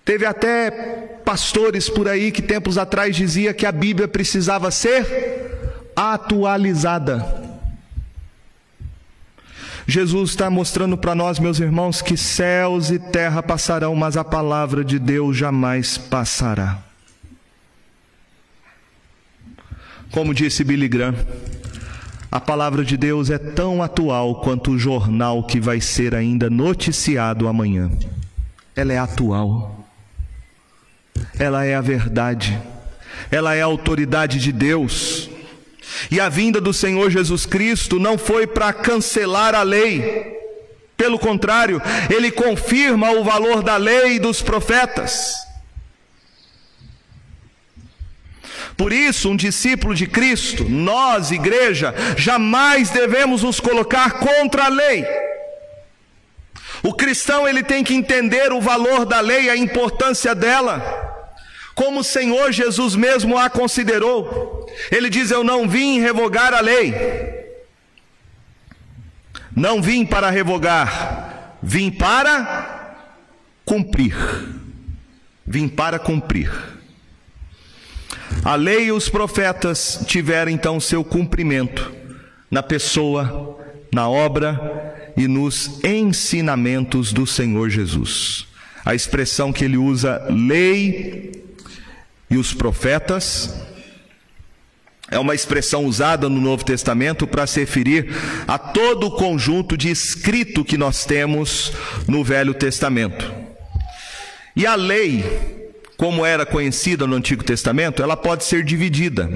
[0.05, 0.71] Teve até
[1.25, 7.42] pastores por aí que tempos atrás dizia que a Bíblia precisava ser atualizada.
[9.93, 14.83] Jesus está mostrando para nós, meus irmãos, que céus e terra passarão, mas a palavra
[14.83, 16.79] de Deus jamais passará.
[20.11, 21.15] Como disse Billy Graham,
[22.31, 27.47] a palavra de Deus é tão atual quanto o jornal que vai ser ainda noticiado
[27.47, 27.91] amanhã.
[28.75, 29.87] Ela é atual.
[31.39, 32.59] Ela é a verdade.
[33.31, 35.29] Ela é a autoridade de Deus.
[36.11, 40.41] E a vinda do Senhor Jesus Cristo não foi para cancelar a lei.
[40.97, 45.35] Pelo contrário, ele confirma o valor da lei e dos profetas.
[48.77, 55.05] Por isso, um discípulo de Cristo, nós, igreja, jamais devemos nos colocar contra a lei.
[56.83, 61.02] O cristão ele tem que entender o valor da lei, a importância dela,
[61.75, 64.67] como o Senhor Jesus mesmo a considerou.
[64.91, 66.95] Ele diz: Eu não vim revogar a lei,
[69.55, 72.97] não vim para revogar, vim para
[73.65, 74.17] cumprir.
[75.47, 76.51] Vim para cumprir.
[78.45, 81.93] A lei e os profetas tiveram então seu cumprimento
[82.51, 83.59] na pessoa,
[83.93, 88.47] na obra e nos ensinamentos do Senhor Jesus.
[88.85, 91.33] A expressão que ele usa, lei
[92.33, 93.55] e os profetas,
[95.11, 98.09] é uma expressão usada no Novo Testamento para se referir
[98.49, 101.75] a todo o conjunto de escrito que nós temos
[102.09, 103.31] no Velho Testamento.
[104.57, 109.31] E a lei, como era conhecida no Antigo Testamento, ela pode ser dividida.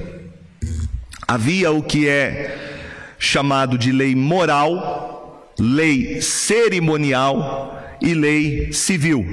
[1.27, 2.57] Havia o que é
[3.19, 9.23] chamado de lei moral, lei cerimonial e lei civil.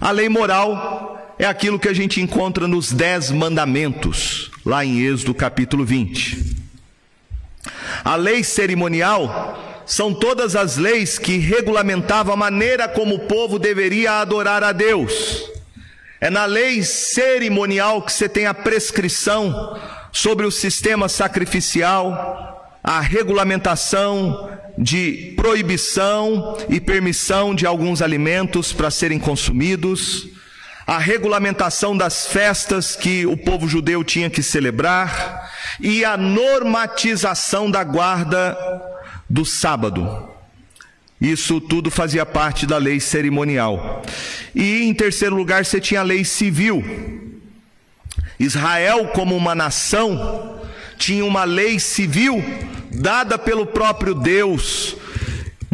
[0.00, 1.03] A lei moral
[1.38, 6.54] é aquilo que a gente encontra nos Dez Mandamentos, lá em Êxodo capítulo 20.
[8.04, 14.20] A lei cerimonial são todas as leis que regulamentavam a maneira como o povo deveria
[14.20, 15.50] adorar a Deus.
[16.20, 19.78] É na lei cerimonial que você tem a prescrição
[20.12, 29.18] sobre o sistema sacrificial, a regulamentação de proibição e permissão de alguns alimentos para serem
[29.18, 30.33] consumidos,
[30.86, 37.82] a regulamentação das festas que o povo judeu tinha que celebrar e a normatização da
[37.82, 38.56] guarda
[39.28, 40.28] do sábado.
[41.20, 44.02] Isso tudo fazia parte da lei cerimonial.
[44.54, 46.84] E em terceiro lugar, você tinha a lei civil.
[48.38, 50.60] Israel, como uma nação,
[50.98, 52.44] tinha uma lei civil
[52.92, 54.96] dada pelo próprio Deus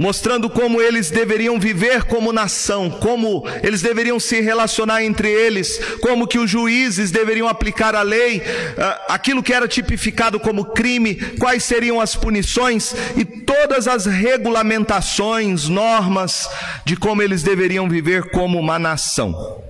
[0.01, 6.27] mostrando como eles deveriam viver como nação, como eles deveriam se relacionar entre eles, como
[6.27, 8.43] que os juízes deveriam aplicar a lei,
[8.79, 15.69] ah, aquilo que era tipificado como crime, quais seriam as punições e todas as regulamentações,
[15.69, 16.49] normas
[16.87, 19.63] de como eles deveriam viver como uma nação.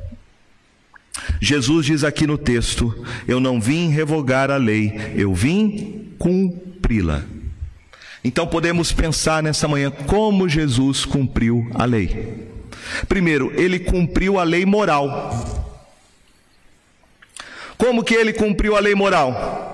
[1.40, 7.24] Jesus diz aqui no texto: Eu não vim revogar a lei, eu vim cumpri-la.
[8.22, 12.48] Então podemos pensar nessa manhã como Jesus cumpriu a lei.
[13.08, 15.66] Primeiro, ele cumpriu a lei moral.
[17.78, 19.70] Como que ele cumpriu a lei moral?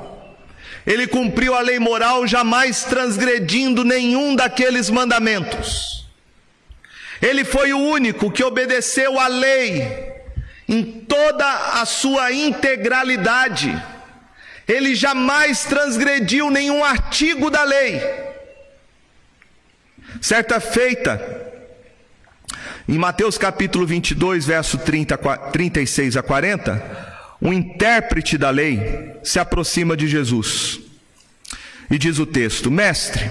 [0.87, 6.07] Ele cumpriu a lei moral jamais transgredindo nenhum daqueles mandamentos.
[7.21, 10.15] Ele foi o único que obedeceu a lei
[10.69, 13.83] em toda a sua integralidade.
[14.69, 18.01] Ele jamais transgrediu nenhum artigo da lei.
[20.27, 21.25] Certa feita,
[22.89, 25.17] em Mateus capítulo 22, verso 30,
[25.53, 30.81] 36 a 40, um intérprete da lei se aproxima de Jesus
[31.89, 33.31] e diz o texto: Mestre,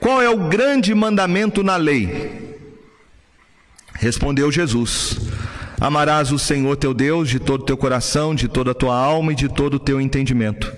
[0.00, 2.58] qual é o grande mandamento na lei?
[3.94, 5.20] Respondeu Jesus:
[5.80, 9.30] Amarás o Senhor teu Deus de todo o teu coração, de toda a tua alma
[9.30, 10.72] e de todo o teu entendimento.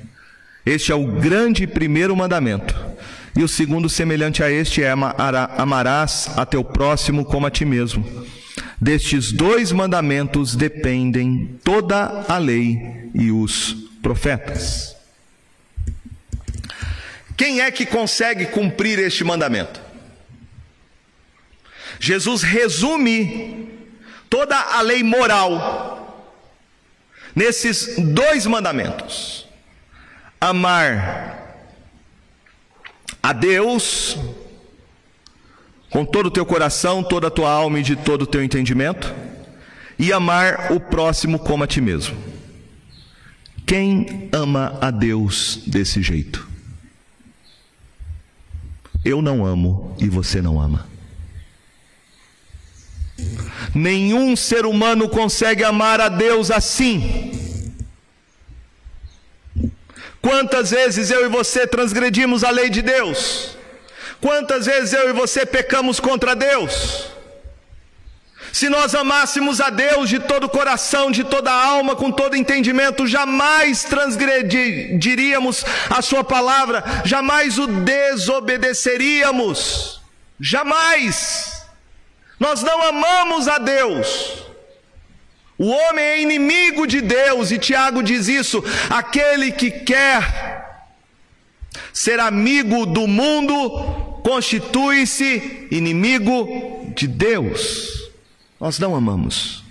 [0.66, 2.92] Este é o grande primeiro mandamento.
[3.34, 8.04] E o segundo, semelhante a este, é amarás a teu próximo como a ti mesmo.
[8.80, 14.96] Destes dois mandamentos dependem toda a lei e os profetas.
[17.36, 19.80] Quem é que consegue cumprir este mandamento?
[21.98, 23.68] Jesus resume
[24.28, 26.28] toda a lei moral
[27.34, 29.46] nesses dois mandamentos:
[30.40, 31.31] amar
[33.22, 34.16] a Deus
[35.92, 39.14] com todo o teu coração, toda a tua alma e de todo o teu entendimento,
[39.98, 42.16] e amar o próximo como a ti mesmo.
[43.66, 46.48] Quem ama a Deus desse jeito?
[49.04, 50.86] Eu não amo e você não ama.
[53.74, 57.32] Nenhum ser humano consegue amar a Deus assim.
[60.22, 63.58] Quantas vezes eu e você transgredimos a lei de Deus?
[64.20, 67.08] Quantas vezes eu e você pecamos contra Deus?
[68.52, 72.36] Se nós amássemos a Deus de todo o coração, de toda a alma, com todo
[72.36, 80.00] entendimento, jamais transgrediríamos a Sua palavra, jamais o desobedeceríamos,
[80.38, 81.66] jamais.
[82.38, 84.51] Nós não amamos a Deus.
[85.58, 90.88] O homem é inimigo de Deus, e Tiago diz isso: aquele que quer
[91.92, 93.70] ser amigo do mundo,
[94.22, 98.10] constitui-se inimigo de Deus.
[98.58, 99.62] Nós não amamos.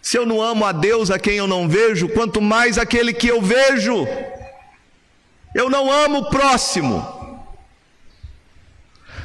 [0.00, 3.28] Se eu não amo a Deus a quem eu não vejo, quanto mais aquele que
[3.28, 4.06] eu vejo.
[5.54, 7.06] Eu não amo o próximo.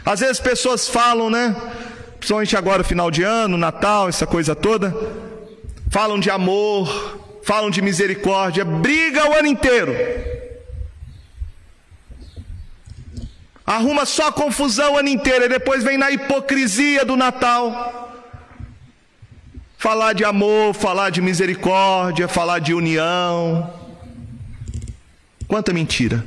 [0.06, 1.56] Às vezes pessoas falam, né?
[2.18, 4.96] principalmente agora, final de ano, Natal, essa coisa toda,
[5.94, 9.94] falam de amor, falam de misericórdia, briga o ano inteiro.
[13.64, 18.12] Arruma só confusão o ano inteiro, e depois vem na hipocrisia do Natal.
[19.78, 23.72] Falar de amor, falar de misericórdia, falar de união.
[25.48, 26.26] Quanta mentira.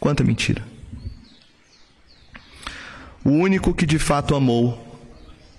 [0.00, 0.64] Quanta mentira.
[3.22, 4.98] O único que de fato amou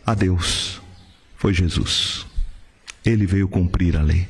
[0.03, 0.81] a Deus
[1.37, 2.24] foi Jesus.
[3.05, 4.27] Ele veio cumprir a lei.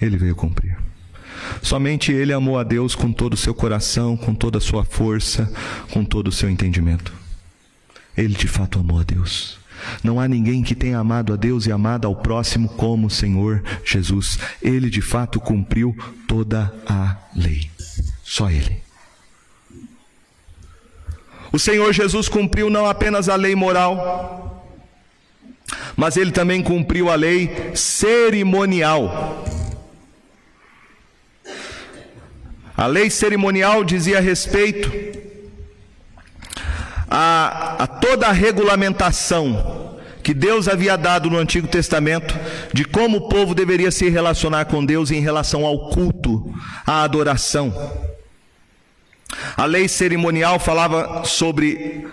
[0.00, 0.76] Ele veio cumprir.
[1.62, 5.50] Somente ele amou a Deus com todo o seu coração, com toda a sua força,
[5.90, 7.12] com todo o seu entendimento.
[8.16, 9.58] Ele de fato amou a Deus.
[10.02, 13.62] Não há ninguém que tenha amado a Deus e amado ao próximo como o Senhor
[13.84, 14.38] Jesus.
[14.62, 15.96] Ele de fato cumpriu
[16.28, 17.70] toda a lei.
[18.22, 18.82] Só ele.
[21.52, 24.59] O Senhor Jesus cumpriu não apenas a lei moral,
[25.96, 29.44] mas ele também cumpriu a lei cerimonial.
[32.76, 34.90] A lei cerimonial dizia respeito
[37.10, 42.34] a, a toda a regulamentação que Deus havia dado no Antigo Testamento
[42.72, 46.54] de como o povo deveria se relacionar com Deus em relação ao culto,
[46.86, 47.74] à adoração.
[49.56, 52.06] A lei cerimonial falava sobre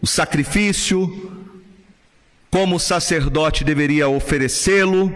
[0.00, 1.33] o sacrifício,
[2.54, 5.12] como o sacerdote deveria oferecê-lo,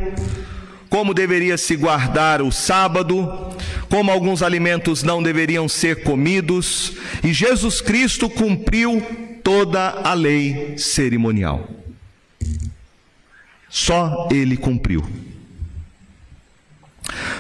[0.91, 3.55] como deveria se guardar o sábado,
[3.89, 9.01] como alguns alimentos não deveriam ser comidos, e Jesus Cristo cumpriu
[9.45, 11.69] toda a lei cerimonial.
[13.69, 15.09] Só ele cumpriu.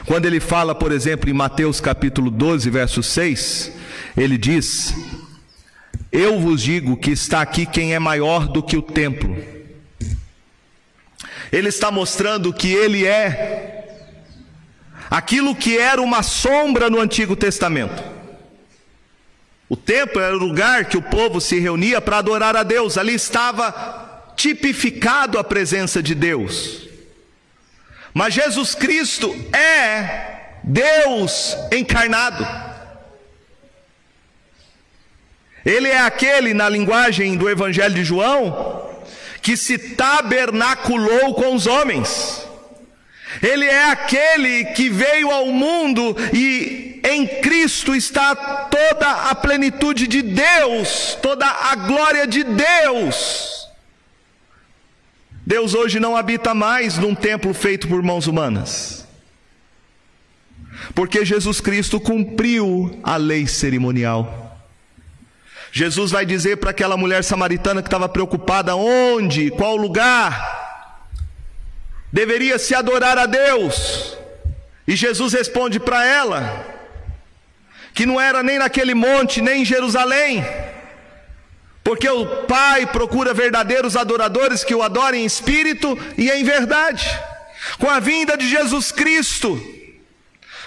[0.07, 3.73] Quando ele fala, por exemplo, em Mateus capítulo 12, verso 6,
[4.17, 4.95] ele diz:
[6.13, 9.58] Eu vos digo que está aqui quem é maior do que o templo.
[11.51, 13.97] Ele está mostrando que ele é
[15.11, 18.03] aquilo que era uma sombra no Antigo Testamento.
[19.69, 23.15] O templo era o lugar que o povo se reunia para adorar a Deus, ali
[23.15, 26.89] estava tipificado a presença de Deus.
[28.15, 32.47] Mas Jesus Cristo é Deus encarnado.
[35.65, 38.78] Ele é aquele, na linguagem do Evangelho de João,
[39.43, 42.47] que se tabernaculou com os homens.
[43.43, 50.23] Ele é aquele que veio ao mundo e em Cristo está toda a plenitude de
[50.23, 53.69] Deus, toda a glória de Deus.
[55.47, 59.07] Deus hoje não habita mais num templo feito por mãos humanas.
[60.95, 64.48] Porque Jesus Cristo cumpriu a lei cerimonial.
[65.71, 70.57] Jesus vai dizer para aquela mulher samaritana que estava preocupada: onde, qual lugar
[72.13, 74.17] deveria se adorar a Deus?
[74.87, 76.65] E Jesus responde para ela
[77.95, 80.45] que não era nem naquele monte, nem em Jerusalém
[81.89, 87.09] porque o Pai procura verdadeiros adoradores que o adorem em espírito e em verdade.
[87.79, 89.59] Com a vinda de Jesus Cristo,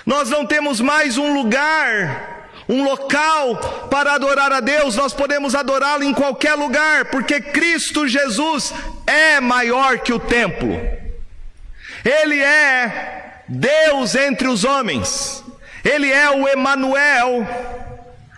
[0.03, 2.30] nós não temos mais um lugar,
[2.71, 8.73] um local para adorar a Deus, nós podemos adorá-lo em qualquer lugar, porque Cristo Jesus
[9.05, 10.79] é maior que o templo.
[12.03, 15.43] Ele é Deus entre os homens.
[15.83, 17.45] Ele é o Emanuel,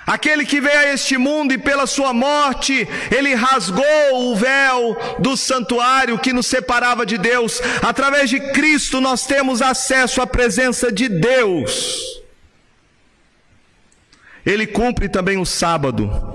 [0.06, 5.38] Aquele que veio a este mundo e pela sua morte, ele rasgou o véu do
[5.38, 7.62] santuário que nos separava de Deus.
[7.82, 12.23] Através de Cristo nós temos acesso à presença de Deus.
[14.46, 16.34] Ele cumpre também o sábado.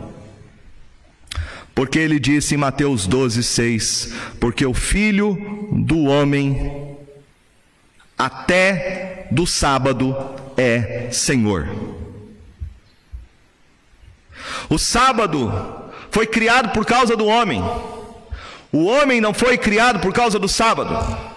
[1.74, 6.96] Porque ele disse em Mateus 12, 6: Porque o filho do homem,
[8.18, 10.16] até do sábado,
[10.56, 11.68] é Senhor.
[14.68, 15.52] O sábado
[16.10, 17.62] foi criado por causa do homem.
[18.72, 21.27] O homem não foi criado por causa do sábado.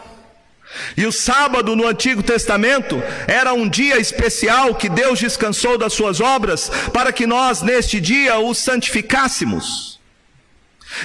[0.95, 6.19] E o sábado no Antigo Testamento era um dia especial que Deus descansou das suas
[6.21, 9.99] obras para que nós neste dia o santificássemos.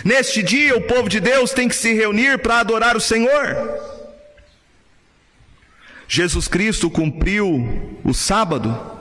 [0.04, 3.56] Neste dia o povo de Deus tem que se reunir para adorar o Senhor.
[6.08, 8.94] Jesus Cristo cumpriu o sábado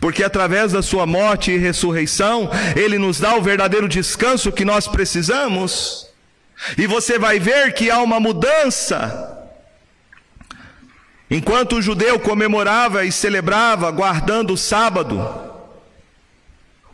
[0.00, 4.86] porque através da sua morte e ressurreição, ele nos dá o verdadeiro descanso que nós
[4.86, 6.08] precisamos.
[6.76, 9.37] E você vai ver que há uma mudança.
[11.30, 15.18] Enquanto o judeu comemorava e celebrava guardando o sábado,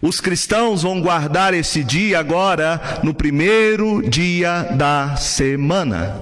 [0.04, 6.20] Os cristãos vão guardar esse dia agora no primeiro dia da semana.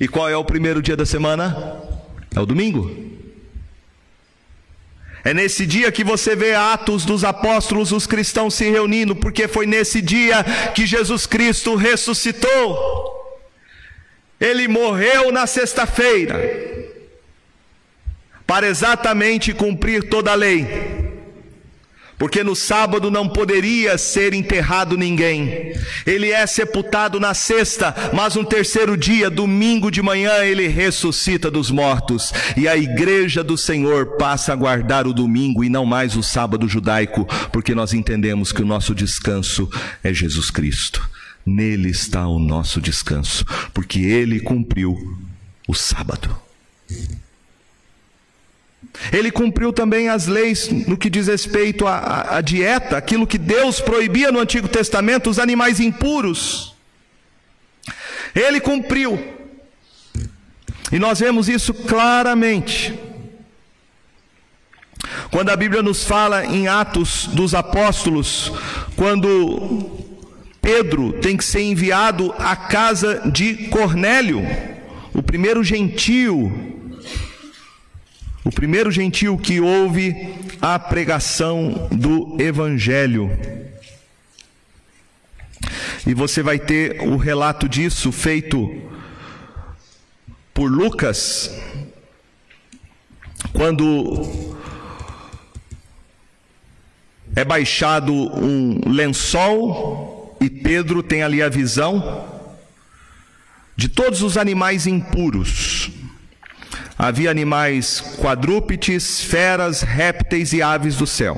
[0.00, 1.54] E qual é o primeiro dia da semana?
[2.34, 2.90] É o domingo.
[5.22, 9.66] É nesse dia que você vê Atos dos Apóstolos, os cristãos se reunindo, porque foi
[9.66, 10.42] nesse dia
[10.74, 13.42] que Jesus Cristo ressuscitou.
[14.40, 16.40] Ele morreu na sexta-feira,
[18.46, 21.04] para exatamente cumprir toda a lei
[22.18, 25.74] porque no sábado não poderia ser enterrado ninguém.
[26.06, 31.70] Ele é sepultado na sexta, mas no terceiro dia, domingo de manhã, ele ressuscita dos
[31.70, 32.32] mortos.
[32.56, 36.68] E a igreja do Senhor passa a guardar o domingo e não mais o sábado
[36.68, 39.68] judaico, porque nós entendemos que o nosso descanso
[40.02, 41.06] é Jesus Cristo.
[41.44, 44.96] Nele está o nosso descanso, porque ele cumpriu
[45.68, 46.34] o sábado.
[49.12, 53.80] Ele cumpriu também as leis no que diz respeito à, à, dieta, aquilo que Deus
[53.80, 56.74] proibia no Antigo Testamento, os animais impuros.
[58.34, 59.32] Ele cumpriu.
[60.92, 62.94] E nós vemos isso claramente.
[65.30, 68.52] Quando a Bíblia nos fala em Atos dos Apóstolos,
[68.96, 70.00] quando
[70.62, 74.42] Pedro tem que ser enviado à casa de Cornélio,
[75.12, 76.74] o primeiro gentio
[78.44, 83.30] o primeiro gentil que ouve a pregação do Evangelho.
[86.06, 88.82] E você vai ter o relato disso feito
[90.52, 91.50] por Lucas,
[93.54, 94.54] quando
[97.34, 102.28] é baixado um lençol e Pedro tem ali a visão
[103.74, 106.03] de todos os animais impuros
[106.98, 111.36] Havia animais quadrúpedes, feras, répteis e aves do céu.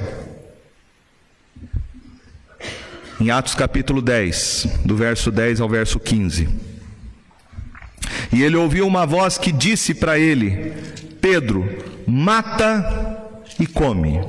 [3.19, 6.49] Em Atos capítulo 10, do verso 10 ao verso 15.
[8.31, 10.75] E ele ouviu uma voz que disse para ele:
[11.23, 11.67] Pedro,
[12.07, 14.21] mata e come.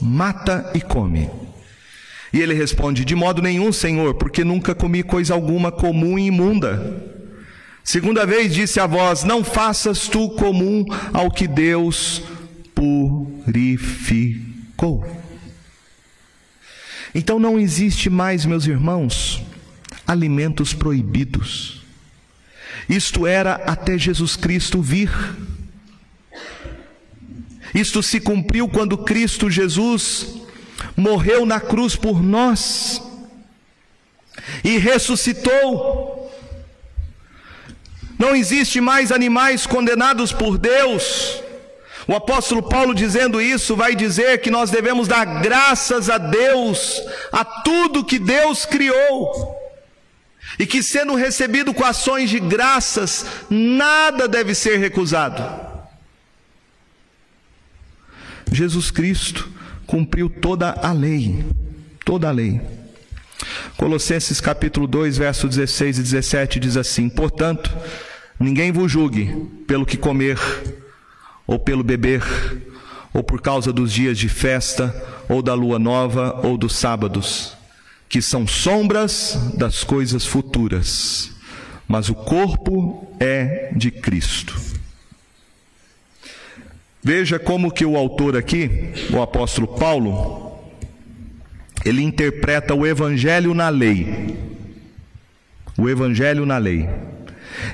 [0.00, 1.28] Mata e come.
[2.32, 7.19] E ele responde: De modo nenhum, Senhor, porque nunca comi coisa alguma comum e imunda.
[7.82, 12.22] Segunda vez disse a voz: Não faças tu comum ao que Deus
[12.74, 14.40] purificou.
[17.14, 19.42] Então não existe mais, meus irmãos,
[20.06, 21.82] alimentos proibidos.
[22.88, 25.10] Isto era até Jesus Cristo vir.
[27.74, 30.40] Isto se cumpriu quando Cristo Jesus
[30.96, 33.02] morreu na cruz por nós
[34.64, 36.19] e ressuscitou
[38.20, 41.42] não existe mais animais condenados por Deus.
[42.06, 47.00] O apóstolo Paulo dizendo isso vai dizer que nós devemos dar graças a Deus
[47.32, 49.58] a tudo que Deus criou.
[50.58, 55.42] E que sendo recebido com ações de graças, nada deve ser recusado.
[58.52, 59.48] Jesus Cristo
[59.86, 61.42] cumpriu toda a lei,
[62.04, 62.60] toda a lei.
[63.78, 67.70] Colossenses capítulo 2, verso 16 e 17 diz assim: Portanto,
[68.40, 70.38] Ninguém vos julgue pelo que comer,
[71.46, 72.24] ou pelo beber,
[73.12, 74.94] ou por causa dos dias de festa,
[75.28, 77.54] ou da lua nova, ou dos sábados,
[78.08, 81.32] que são sombras das coisas futuras,
[81.86, 84.58] mas o corpo é de Cristo.
[87.02, 90.58] Veja como que o autor aqui, o apóstolo Paulo,
[91.84, 94.36] ele interpreta o evangelho na lei.
[95.76, 96.88] O evangelho na lei.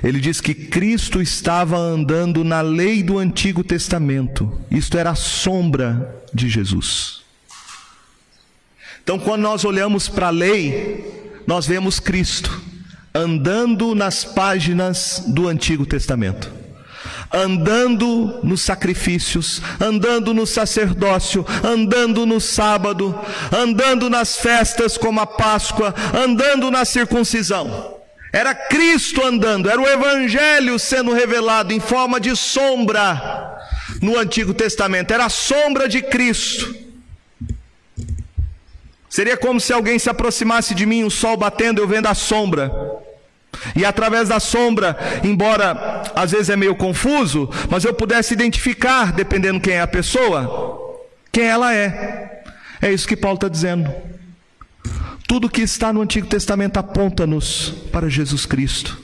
[0.02, 4.60] Ele diz que Cristo estava andando na lei do Antigo Testamento.
[4.70, 7.22] Isto era a sombra de Jesus.
[9.02, 12.60] Então, quando nós olhamos para a lei, nós vemos Cristo
[13.16, 16.52] andando nas páginas do Antigo Testamento.
[17.32, 23.18] Andando nos sacrifícios, andando no sacerdócio, andando no sábado,
[23.50, 27.95] andando nas festas como a Páscoa, andando na circuncisão.
[28.36, 33.56] Era Cristo andando, era o Evangelho sendo revelado em forma de sombra
[34.02, 36.76] no Antigo Testamento, era a sombra de Cristo.
[39.08, 42.70] Seria como se alguém se aproximasse de mim, o sol batendo, eu vendo a sombra.
[43.74, 49.60] E através da sombra, embora às vezes é meio confuso, mas eu pudesse identificar, dependendo
[49.60, 51.00] quem é a pessoa,
[51.32, 52.42] quem ela é.
[52.82, 53.90] É isso que Paulo está dizendo.
[55.26, 58.98] Tudo que está no Antigo Testamento aponta-nos para Jesus Cristo,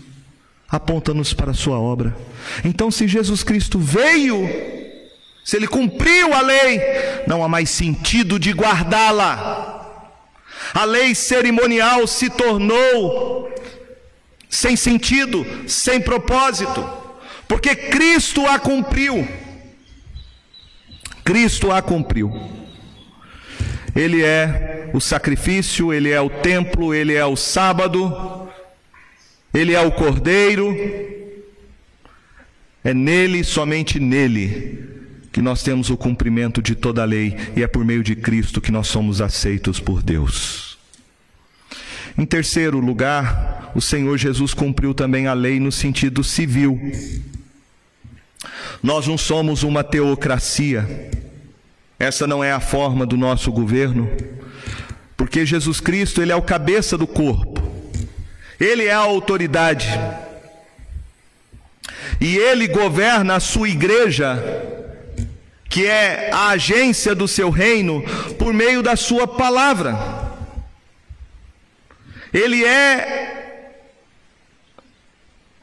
[0.68, 2.16] aponta-nos para a Sua obra.
[2.64, 4.48] Então, se Jesus Cristo veio
[5.44, 6.80] Se ele cumpriu a lei,
[7.26, 9.80] não há mais sentido de guardá-la.
[10.72, 13.52] A lei cerimonial se tornou
[14.48, 16.88] sem sentido, sem propósito,
[17.48, 19.26] porque Cristo a cumpriu.
[21.24, 22.61] Cristo a cumpriu.
[23.94, 28.48] Ele é o sacrifício, ele é o templo, ele é o sábado,
[29.52, 30.74] ele é o cordeiro.
[32.84, 34.88] É nele, somente nele,
[35.32, 38.60] que nós temos o cumprimento de toda a lei e é por meio de Cristo
[38.60, 40.76] que nós somos aceitos por Deus.
[42.18, 46.78] Em terceiro lugar, o Senhor Jesus cumpriu também a lei no sentido civil.
[48.82, 51.10] Nós não somos uma teocracia.
[52.02, 54.10] Essa não é a forma do nosso governo,
[55.16, 57.62] porque Jesus Cristo, ele é o cabeça do corpo.
[58.58, 59.86] Ele é a autoridade.
[62.20, 64.36] E ele governa a sua igreja,
[65.68, 68.02] que é a agência do seu reino,
[68.36, 69.96] por meio da sua palavra.
[72.34, 73.62] Ele é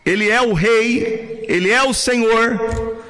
[0.06, 3.04] ele é o rei, ele é o Senhor,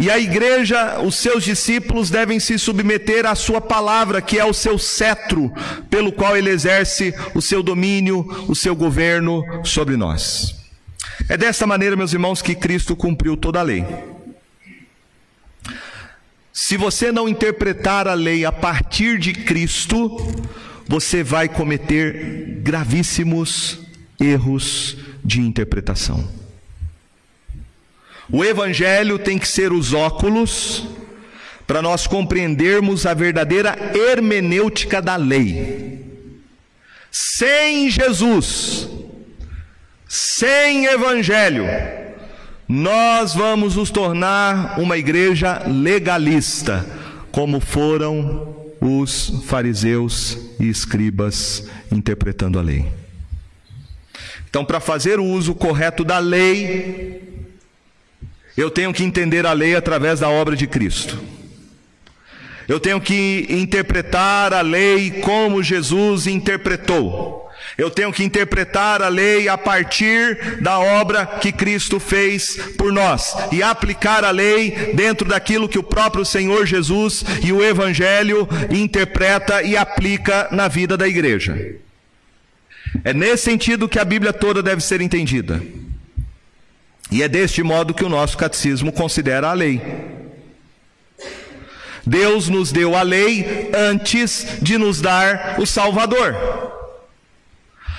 [0.00, 4.54] e a igreja, os seus discípulos devem se submeter à sua palavra, que é o
[4.54, 5.52] seu cetro,
[5.90, 10.56] pelo qual ele exerce o seu domínio, o seu governo sobre nós.
[11.28, 13.84] É dessa maneira, meus irmãos, que Cristo cumpriu toda a lei.
[16.50, 20.16] Se você não interpretar a lei a partir de Cristo,
[20.88, 23.80] você vai cometer gravíssimos
[24.18, 26.39] erros de interpretação.
[28.32, 30.84] O Evangelho tem que ser os óculos
[31.66, 36.00] para nós compreendermos a verdadeira hermenêutica da lei.
[37.10, 38.88] Sem Jesus,
[40.08, 41.64] sem Evangelho,
[42.68, 46.86] nós vamos nos tornar uma igreja legalista,
[47.32, 52.86] como foram os fariseus e escribas interpretando a lei.
[54.48, 57.49] Então, para fazer o uso correto da lei,
[58.56, 61.18] eu tenho que entender a lei através da obra de Cristo.
[62.68, 67.50] Eu tenho que interpretar a lei como Jesus interpretou.
[67.76, 73.34] Eu tenho que interpretar a lei a partir da obra que Cristo fez por nós
[73.50, 79.62] e aplicar a lei dentro daquilo que o próprio Senhor Jesus e o Evangelho interpreta
[79.62, 81.74] e aplica na vida da igreja.
[83.02, 85.60] É nesse sentido que a Bíblia toda deve ser entendida.
[87.10, 89.80] E é deste modo que o nosso catecismo considera a lei.
[92.06, 96.34] Deus nos deu a lei antes de nos dar o Salvador.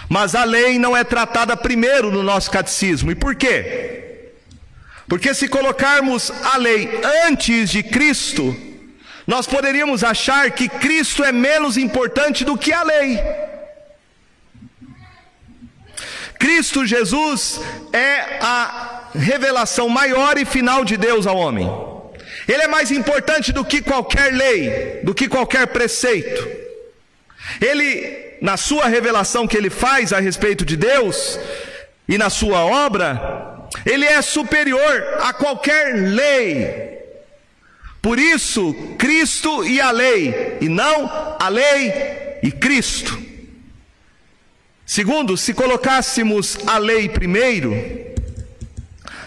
[0.09, 3.11] Mas a lei não é tratada primeiro no nosso catecismo.
[3.11, 4.31] E por quê?
[5.07, 6.89] Porque se colocarmos a lei
[7.27, 8.55] antes de Cristo,
[9.27, 13.19] nós poderíamos achar que Cristo é menos importante do que a lei.
[16.39, 17.61] Cristo Jesus
[17.93, 21.69] é a revelação maior e final de Deus ao homem.
[22.47, 26.47] Ele é mais importante do que qualquer lei, do que qualquer preceito.
[27.59, 31.39] Ele, na sua revelação que ele faz a respeito de Deus
[32.07, 36.91] e na sua obra, ele é superior a qualquer lei.
[38.01, 43.21] Por isso, Cristo e a lei, e não a lei e Cristo.
[44.85, 48.10] Segundo, se colocássemos a lei primeiro,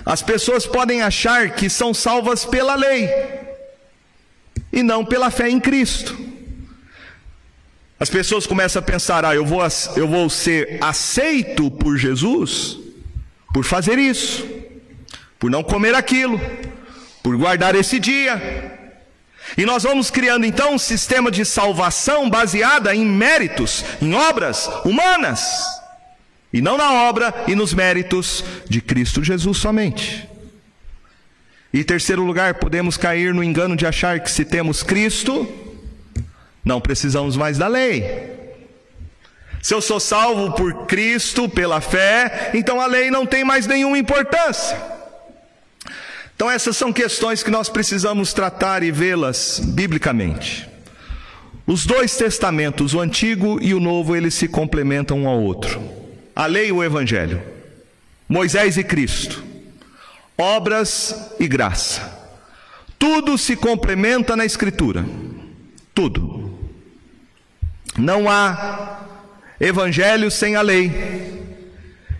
[0.04, 3.08] as pessoas podem achar que são salvas pela lei
[4.72, 6.16] e não pela fé em Cristo.
[7.98, 9.60] As pessoas começam a pensar: ah, eu vou,
[9.96, 12.84] eu vou ser aceito por Jesus
[13.54, 14.44] por fazer isso,
[15.38, 16.40] por não comer aquilo,
[17.22, 18.76] por guardar esse dia,
[19.56, 25.40] e nós vamos criando então um sistema de salvação baseada em méritos, em obras humanas,
[26.54, 30.28] e não na obra e nos méritos de Cristo Jesus somente.
[31.72, 35.48] E terceiro lugar, podemos cair no engano de achar que se temos Cristo,
[36.64, 38.32] não precisamos mais da lei.
[39.60, 43.98] Se eu sou salvo por Cristo, pela fé, então a lei não tem mais nenhuma
[43.98, 44.80] importância.
[46.36, 50.68] Então, essas são questões que nós precisamos tratar e vê-las biblicamente.
[51.66, 56.03] Os dois testamentos, o Antigo e o Novo, eles se complementam um ao outro.
[56.34, 57.42] A lei e o Evangelho.
[58.28, 59.42] Moisés e Cristo.
[60.36, 62.22] Obras e graça.
[62.98, 65.04] Tudo se complementa na Escritura.
[65.94, 66.58] Tudo.
[67.96, 69.00] Não há
[69.60, 70.90] Evangelho sem a lei.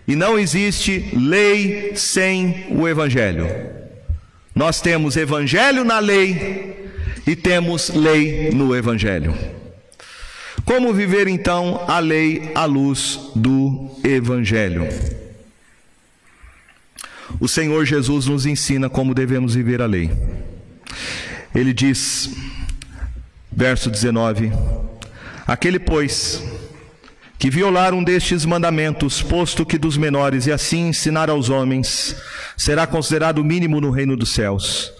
[0.06, 3.74] E não existe lei sem o Evangelho.
[4.54, 6.92] Nós temos evangelho na lei
[7.26, 9.34] e temos lei no evangelho.
[10.64, 14.88] Como viver então a lei à luz do evangelho?
[17.38, 20.10] O Senhor Jesus nos ensina como devemos viver a lei.
[21.54, 22.30] Ele diz,
[23.52, 24.52] verso 19:
[25.46, 26.42] Aquele, pois,
[27.38, 32.16] que violar um destes mandamentos, posto que dos menores, e assim ensinar aos homens,
[32.56, 34.93] será considerado mínimo no reino dos céus.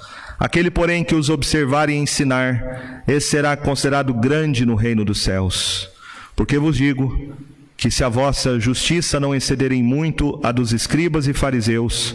[0.44, 5.88] Aquele, porém, que os observar e ensinar, esse será considerado grande no reino dos céus.
[6.36, 7.34] Porque vos digo
[7.78, 12.14] que se a vossa justiça não excederem muito a dos escribas e fariseus,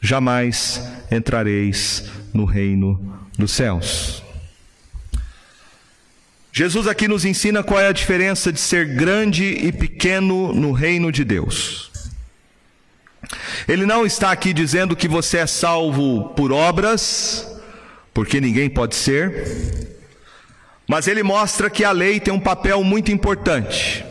[0.00, 3.00] jamais entrareis no reino
[3.38, 4.24] dos céus.
[6.52, 11.12] Jesus aqui nos ensina qual é a diferença de ser grande e pequeno no reino
[11.12, 11.92] de Deus.
[13.68, 17.54] Ele não está aqui dizendo que você é salvo por obras,
[18.18, 19.96] porque ninguém pode ser,
[20.88, 24.04] mas ele mostra que a lei tem um papel muito importante.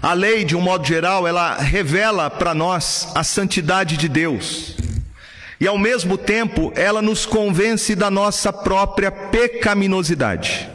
[0.00, 4.76] A lei, de um modo geral, ela revela para nós a santidade de Deus.
[5.60, 10.68] E ao mesmo tempo, ela nos convence da nossa própria pecaminosidade.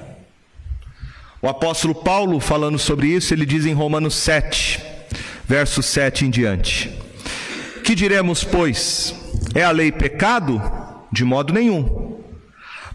[1.42, 4.84] O apóstolo Paulo, falando sobre isso, ele diz em Romanos 7,
[5.48, 6.92] verso 7 em diante:
[7.82, 9.16] Que diremos, pois?
[9.56, 10.83] É a lei pecado?
[11.14, 12.18] De modo nenhum.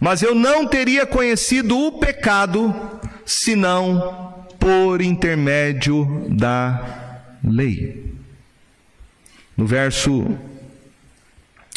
[0.01, 2.75] Mas eu não teria conhecido o pecado
[3.25, 8.13] senão por intermédio da lei.
[9.57, 10.37] No verso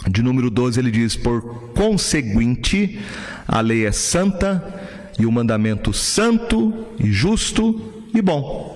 [0.09, 2.99] de número 12 ele diz: Por conseguinte,
[3.47, 4.81] a lei é santa
[5.19, 8.70] e o mandamento santo e justo e bom.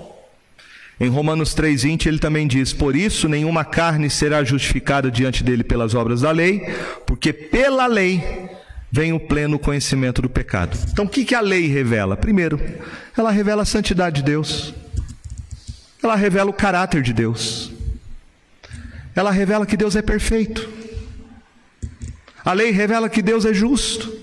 [0.98, 5.94] Em Romanos 3,20 ele também diz: Por isso nenhuma carne será justificada diante dele pelas
[5.94, 6.74] obras da lei,
[7.06, 8.48] porque pela lei
[8.90, 10.76] vem o pleno conhecimento do pecado.
[10.90, 12.16] Então o que, que a lei revela?
[12.16, 12.58] Primeiro,
[13.16, 14.72] ela revela a santidade de Deus,
[16.02, 17.70] ela revela o caráter de Deus,
[19.14, 20.66] ela revela que Deus é perfeito.
[22.42, 24.15] A lei revela que Deus é justo.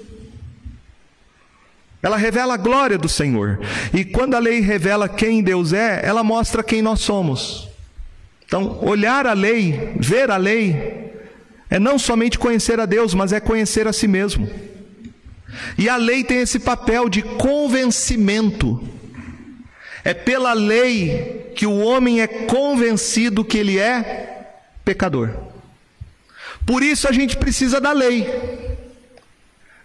[2.04, 3.62] Ela revela a glória do Senhor.
[3.94, 7.70] E quando a lei revela quem Deus é, ela mostra quem nós somos.
[8.46, 11.14] Então, olhar a lei, ver a lei,
[11.70, 14.50] é não somente conhecer a Deus, mas é conhecer a si mesmo.
[15.78, 18.86] E a lei tem esse papel de convencimento.
[20.04, 24.50] É pela lei que o homem é convencido que ele é
[24.84, 25.30] pecador.
[26.66, 28.28] Por isso a gente precisa da lei.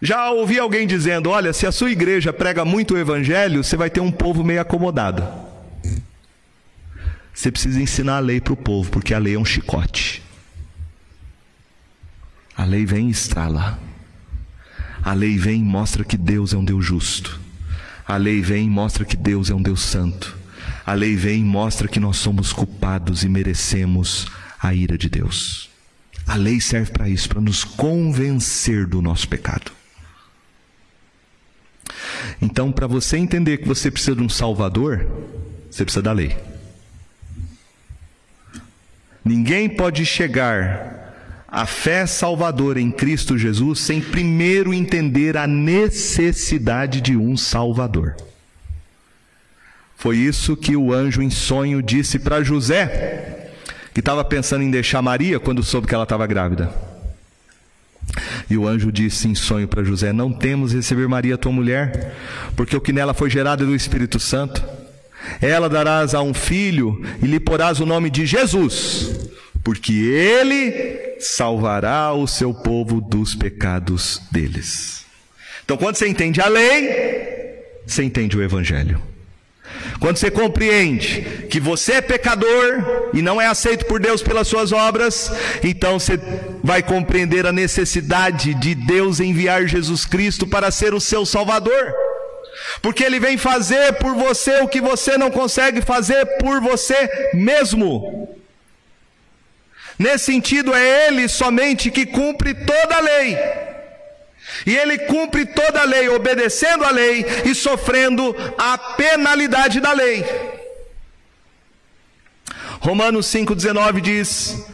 [0.01, 3.91] Já ouvi alguém dizendo: olha, se a sua igreja prega muito o evangelho, você vai
[3.91, 5.27] ter um povo meio acomodado.
[7.35, 10.23] Você precisa ensinar a lei para o povo, porque a lei é um chicote.
[12.57, 13.79] A lei vem e estrala.
[15.03, 17.39] A lei vem e mostra que Deus é um Deus justo.
[18.07, 20.37] A lei vem e mostra que Deus é um Deus santo.
[20.85, 24.27] A lei vem e mostra que nós somos culpados e merecemos
[24.61, 25.71] a ira de Deus.
[26.27, 29.78] A lei serve para isso, para nos convencer do nosso pecado.
[32.41, 35.07] Então, para você entender que você precisa de um Salvador,
[35.71, 36.37] você precisa da lei.
[39.25, 47.17] Ninguém pode chegar à fé salvadora em Cristo Jesus sem primeiro entender a necessidade de
[47.17, 48.17] um Salvador.
[49.97, 53.51] Foi isso que o anjo em sonho disse para José
[53.93, 56.88] que estava pensando em deixar Maria quando soube que ela estava grávida.
[58.49, 62.15] E o anjo disse em sonho para José: Não temos receber Maria, tua mulher,
[62.57, 64.63] porque o que nela foi gerado é do Espírito Santo.
[65.41, 69.29] Ela darás a um filho e lhe porás o nome de Jesus,
[69.63, 75.05] porque ele salvará o seu povo dos pecados deles.
[75.65, 76.89] Então, quando você entende a lei,
[77.87, 79.03] você entende o Evangelho.
[80.01, 84.73] Quando você compreende que você é pecador e não é aceito por Deus pelas suas
[84.73, 86.19] obras, então você
[86.63, 91.95] vai compreender a necessidade de Deus enviar Jesus Cristo para ser o seu Salvador.
[92.81, 98.29] Porque Ele vem fazer por você o que você não consegue fazer por você mesmo.
[99.99, 103.37] Nesse sentido, é Ele somente que cumpre toda a lei.
[104.67, 110.25] E ele cumpre toda a lei, obedecendo a lei e sofrendo a penalidade da lei.
[112.81, 114.65] Romanos 5,19 diz: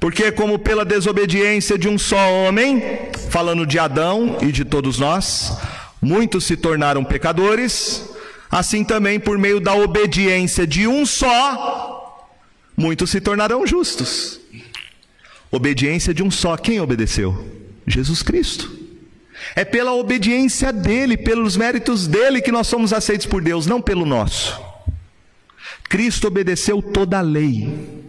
[0.00, 2.82] Porque, como pela desobediência de um só homem,
[3.30, 5.56] falando de Adão e de todos nós,
[6.00, 8.10] muitos se tornaram pecadores,
[8.50, 12.28] assim também por meio da obediência de um só,
[12.76, 14.40] muitos se tornarão justos.
[15.50, 16.56] Obediência de um só.
[16.56, 17.46] Quem obedeceu?
[17.86, 18.81] Jesus Cristo.
[19.54, 24.06] É pela obediência dele, pelos méritos dele que nós somos aceitos por Deus, não pelo
[24.06, 24.60] nosso.
[25.88, 28.02] Cristo obedeceu toda a lei.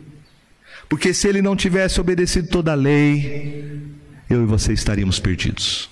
[0.88, 3.82] Porque se ele não tivesse obedecido toda a lei,
[4.30, 5.90] eu e você estaríamos perdidos.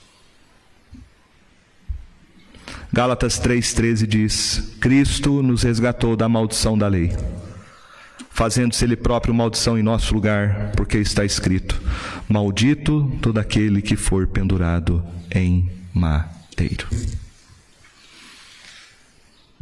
[2.93, 7.11] Gálatas 3,13 diz: Cristo nos resgatou da maldição da lei
[8.41, 11.79] fazendo-se ele próprio maldição em nosso lugar, porque está escrito:
[12.27, 16.87] Maldito todo aquele que for pendurado em madeiro.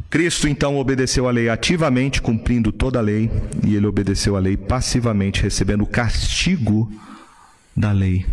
[0.08, 3.30] Cristo então obedeceu a lei ativamente, cumprindo toda a lei,
[3.66, 6.90] e ele obedeceu a lei passivamente, recebendo o castigo
[7.76, 8.24] da lei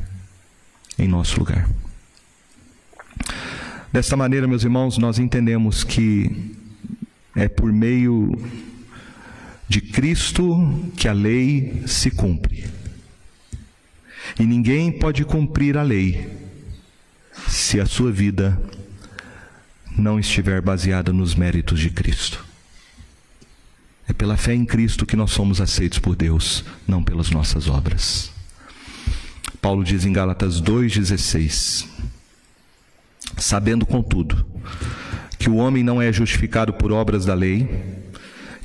[0.97, 1.69] em nosso lugar.
[3.91, 6.55] Desta maneira, meus irmãos, nós entendemos que
[7.35, 8.31] é por meio
[9.67, 12.65] de Cristo que a lei se cumpre.
[14.39, 16.27] E ninguém pode cumprir a lei
[17.47, 18.59] se a sua vida
[19.97, 22.45] não estiver baseada nos méritos de Cristo.
[24.07, 28.31] É pela fé em Cristo que nós somos aceitos por Deus, não pelas nossas obras.
[29.61, 31.87] Paulo diz em Gálatas 2,16:
[33.37, 34.45] Sabendo, contudo,
[35.37, 37.67] que o homem não é justificado por obras da lei,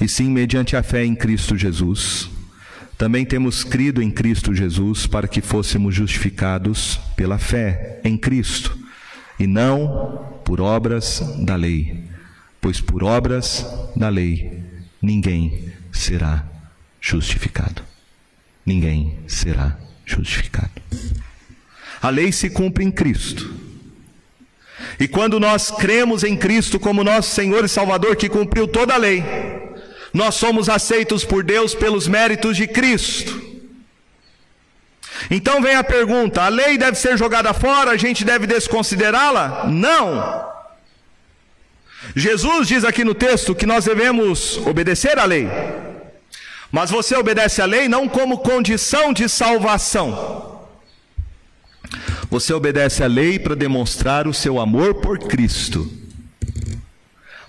[0.02, 2.28] e sim mediante a fé em Cristo Jesus.
[2.98, 8.76] Também temos crido em Cristo Jesus para que fôssemos justificados pela fé em Cristo,
[9.38, 12.02] e não por obras da lei,
[12.60, 14.60] pois por obras da lei
[15.00, 16.44] ninguém será
[17.00, 17.82] justificado.
[18.66, 20.82] Ninguém será justificado.
[22.00, 23.54] A lei se cumpre em Cristo.
[24.98, 28.96] E quando nós cremos em Cristo como nosso Senhor e Salvador que cumpriu toda a
[28.96, 29.61] lei,
[30.12, 33.40] nós somos aceitos por Deus pelos méritos de Cristo.
[35.30, 39.66] Então vem a pergunta: a lei deve ser jogada fora, a gente deve desconsiderá-la?
[39.68, 40.50] Não.
[42.14, 45.48] Jesus diz aqui no texto que nós devemos obedecer à lei.
[46.70, 50.60] Mas você obedece à lei não como condição de salvação.
[52.30, 56.01] Você obedece à lei para demonstrar o seu amor por Cristo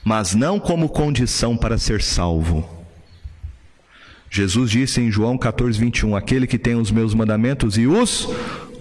[0.04, 2.68] mas não como condição para ser salvo.
[4.30, 8.28] Jesus disse em João 14, 21: Aquele que tem os meus mandamentos e os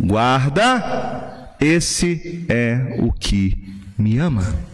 [0.01, 3.57] guarda, esse é o que
[3.99, 4.73] me ama.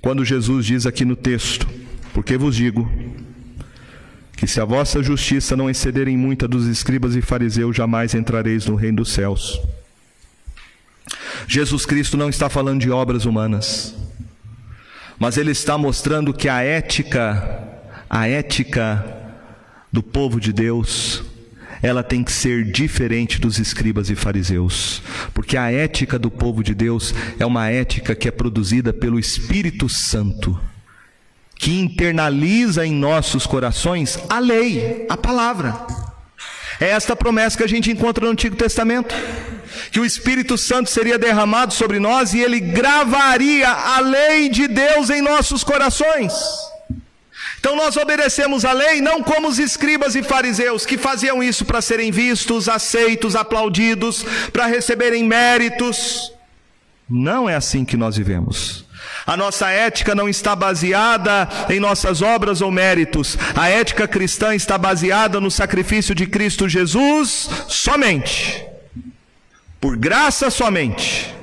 [0.00, 1.68] Quando Jesus diz aqui no texto,
[2.14, 2.90] porque vos digo,
[4.34, 8.64] que se a vossa justiça não exceder em muita dos escribas e fariseus, jamais entrareis
[8.64, 9.60] no reino dos céus.
[11.46, 13.94] Jesus Cristo não está falando de obras humanas,
[15.18, 17.68] mas ele está mostrando que a ética,
[18.08, 19.04] a ética
[19.92, 21.22] do povo de Deus,
[21.82, 26.74] ela tem que ser diferente dos escribas e fariseus, porque a ética do povo de
[26.74, 30.58] Deus é uma ética que é produzida pelo Espírito Santo,
[31.56, 35.74] que internaliza em nossos corações a lei, a palavra.
[36.80, 39.14] É esta promessa que a gente encontra no Antigo Testamento
[39.90, 45.10] que o Espírito Santo seria derramado sobre nós e ele gravaria a lei de Deus
[45.10, 46.32] em nossos corações.
[47.60, 51.82] Então nós obedecemos a lei não como os escribas e fariseus que faziam isso para
[51.82, 56.32] serem vistos, aceitos, aplaudidos, para receberem méritos.
[57.08, 58.86] Não é assim que nós vivemos.
[59.26, 63.36] A nossa ética não está baseada em nossas obras ou méritos.
[63.54, 68.69] A ética cristã está baseada no sacrifício de Cristo Jesus somente
[69.80, 71.34] por graça somente.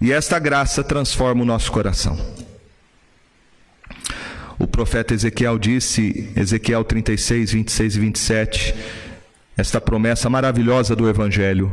[0.00, 2.18] E esta graça transforma o nosso coração.
[4.58, 8.74] O profeta Ezequiel disse, Ezequiel 36, 26 e 27,
[9.56, 11.72] esta promessa maravilhosa do Evangelho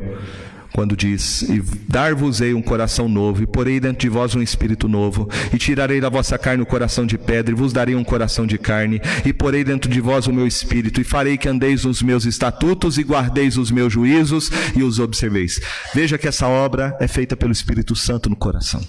[0.73, 5.29] quando diz: E dar-vos-ei um coração novo, e porei dentro de vós um espírito novo,
[5.53, 8.57] e tirarei da vossa carne o coração de pedra, e vos darei um coração de
[8.57, 12.25] carne, e porei dentro de vós o meu espírito, e farei que andeis nos meus
[12.25, 15.59] estatutos, e guardeis os meus juízos, e os observeis.
[15.93, 18.81] Veja que essa obra é feita pelo Espírito Santo no coração.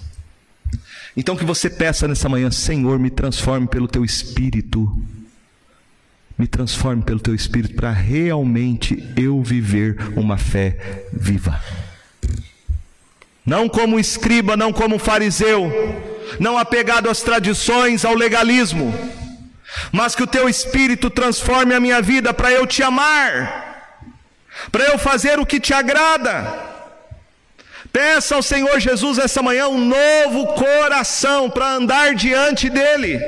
[1.15, 4.89] Então que você peça nessa manhã, Senhor, me transforme pelo teu espírito
[6.39, 11.61] me transforme pelo teu espírito para realmente eu viver uma fé viva.
[13.45, 15.69] Não como escriba, não como fariseu,
[16.39, 18.93] não apegado às tradições, ao legalismo,
[19.91, 23.99] mas que o teu espírito transforme a minha vida para eu te amar,
[24.71, 26.67] para eu fazer o que te agrada.
[27.91, 33.19] Peça ao Senhor Jesus essa manhã um novo coração para andar diante dEle.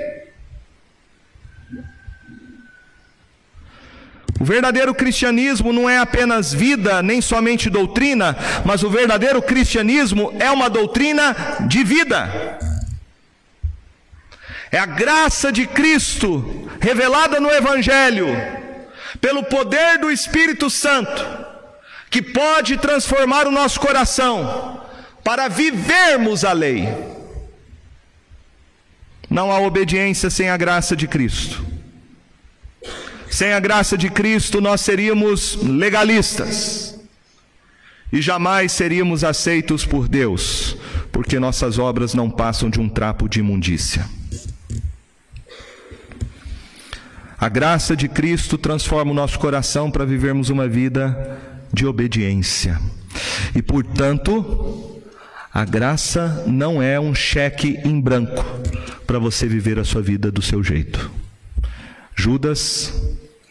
[4.41, 8.35] O verdadeiro cristianismo não é apenas vida, nem somente doutrina,
[8.65, 11.35] mas o verdadeiro cristianismo é uma doutrina
[11.67, 12.57] de vida.
[14.71, 18.29] É a graça de Cristo revelada no Evangelho,
[19.21, 21.23] pelo poder do Espírito Santo,
[22.09, 24.81] que pode transformar o nosso coração
[25.23, 26.89] para vivermos a lei.
[29.29, 31.70] Não há obediência sem a graça de Cristo.
[33.32, 36.99] Sem a graça de Cristo, nós seríamos legalistas
[38.11, 40.75] e jamais seríamos aceitos por Deus,
[41.13, 44.05] porque nossas obras não passam de um trapo de imundícia.
[47.38, 51.39] A graça de Cristo transforma o nosso coração para vivermos uma vida
[51.71, 52.77] de obediência.
[53.55, 55.01] E, portanto,
[55.53, 58.43] a graça não é um cheque em branco
[59.07, 61.09] para você viver a sua vida do seu jeito.
[62.13, 62.93] Judas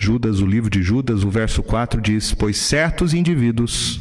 [0.03, 4.01] Judas, o livro de Judas, o verso 4 diz: Pois certos indivíduos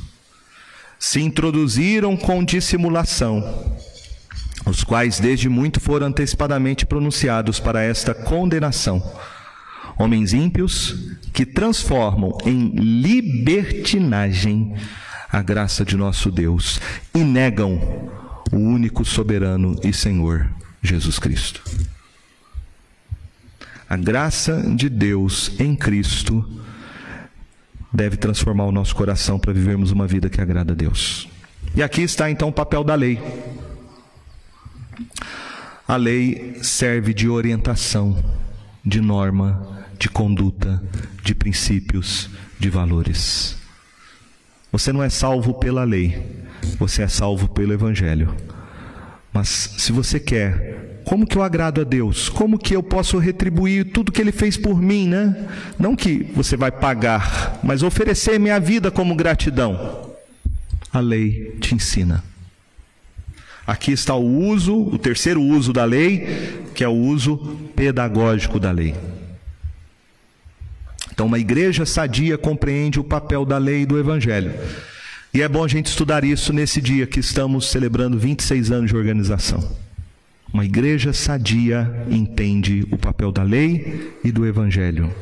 [0.98, 3.44] se introduziram com dissimulação,
[4.66, 9.04] os quais desde muito foram antecipadamente pronunciados para esta condenação.
[9.98, 14.74] Homens ímpios que transformam em libertinagem
[15.30, 16.80] a graça de nosso Deus
[17.14, 18.10] e negam
[18.54, 20.50] o único soberano e Senhor
[20.82, 21.62] Jesus Cristo.
[23.90, 26.48] A graça de Deus em Cristo
[27.92, 31.28] deve transformar o nosso coração para vivermos uma vida que agrada a Deus.
[31.76, 33.20] E aqui está então o papel da lei.
[35.88, 38.24] A lei serve de orientação,
[38.86, 40.80] de norma, de conduta,
[41.24, 42.30] de princípios,
[42.60, 43.58] de valores.
[44.72, 46.46] Você não é salvo pela lei,
[46.78, 48.36] você é salvo pelo Evangelho.
[49.34, 52.30] Mas se você quer como que eu agrado a Deus?
[52.30, 55.50] Como que eu posso retribuir tudo que Ele fez por mim, né?
[55.80, 60.14] Não que você vai pagar, mas oferecer minha vida como gratidão.
[60.94, 62.24] A lei te ensina.
[63.66, 67.38] Aqui está o uso, o terceiro uso da lei, que é o uso
[67.76, 68.94] pedagógico da lei.
[71.12, 74.54] Então, uma igreja sadia compreende o papel da lei e do evangelho.
[75.34, 78.96] E é bom a gente estudar isso nesse dia que estamos celebrando 26 anos de
[78.96, 79.89] organização.
[80.54, 85.14] Uma igreja sadia entende o papel da lei e do evangelho.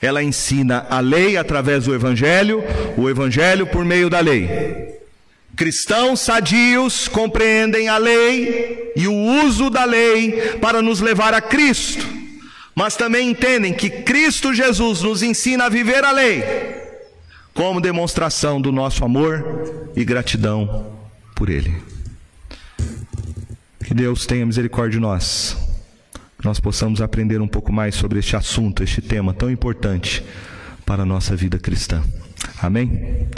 [0.00, 2.62] Ela ensina a lei através do evangelho,
[2.96, 4.48] o evangelho por meio da lei.
[5.56, 9.14] Cristãos sadios compreendem a lei e o
[9.44, 12.06] uso da lei para nos levar a Cristo,
[12.74, 16.42] mas também entendem que Cristo Jesus nos ensina a viver a lei
[17.54, 20.92] como demonstração do nosso amor e gratidão
[21.36, 21.93] por Ele.
[23.84, 25.56] Que Deus tenha misericórdia de nós.
[26.38, 30.24] Que nós possamos aprender um pouco mais sobre este assunto, este tema tão importante
[30.86, 32.02] para a nossa vida cristã.
[32.62, 33.28] Amém?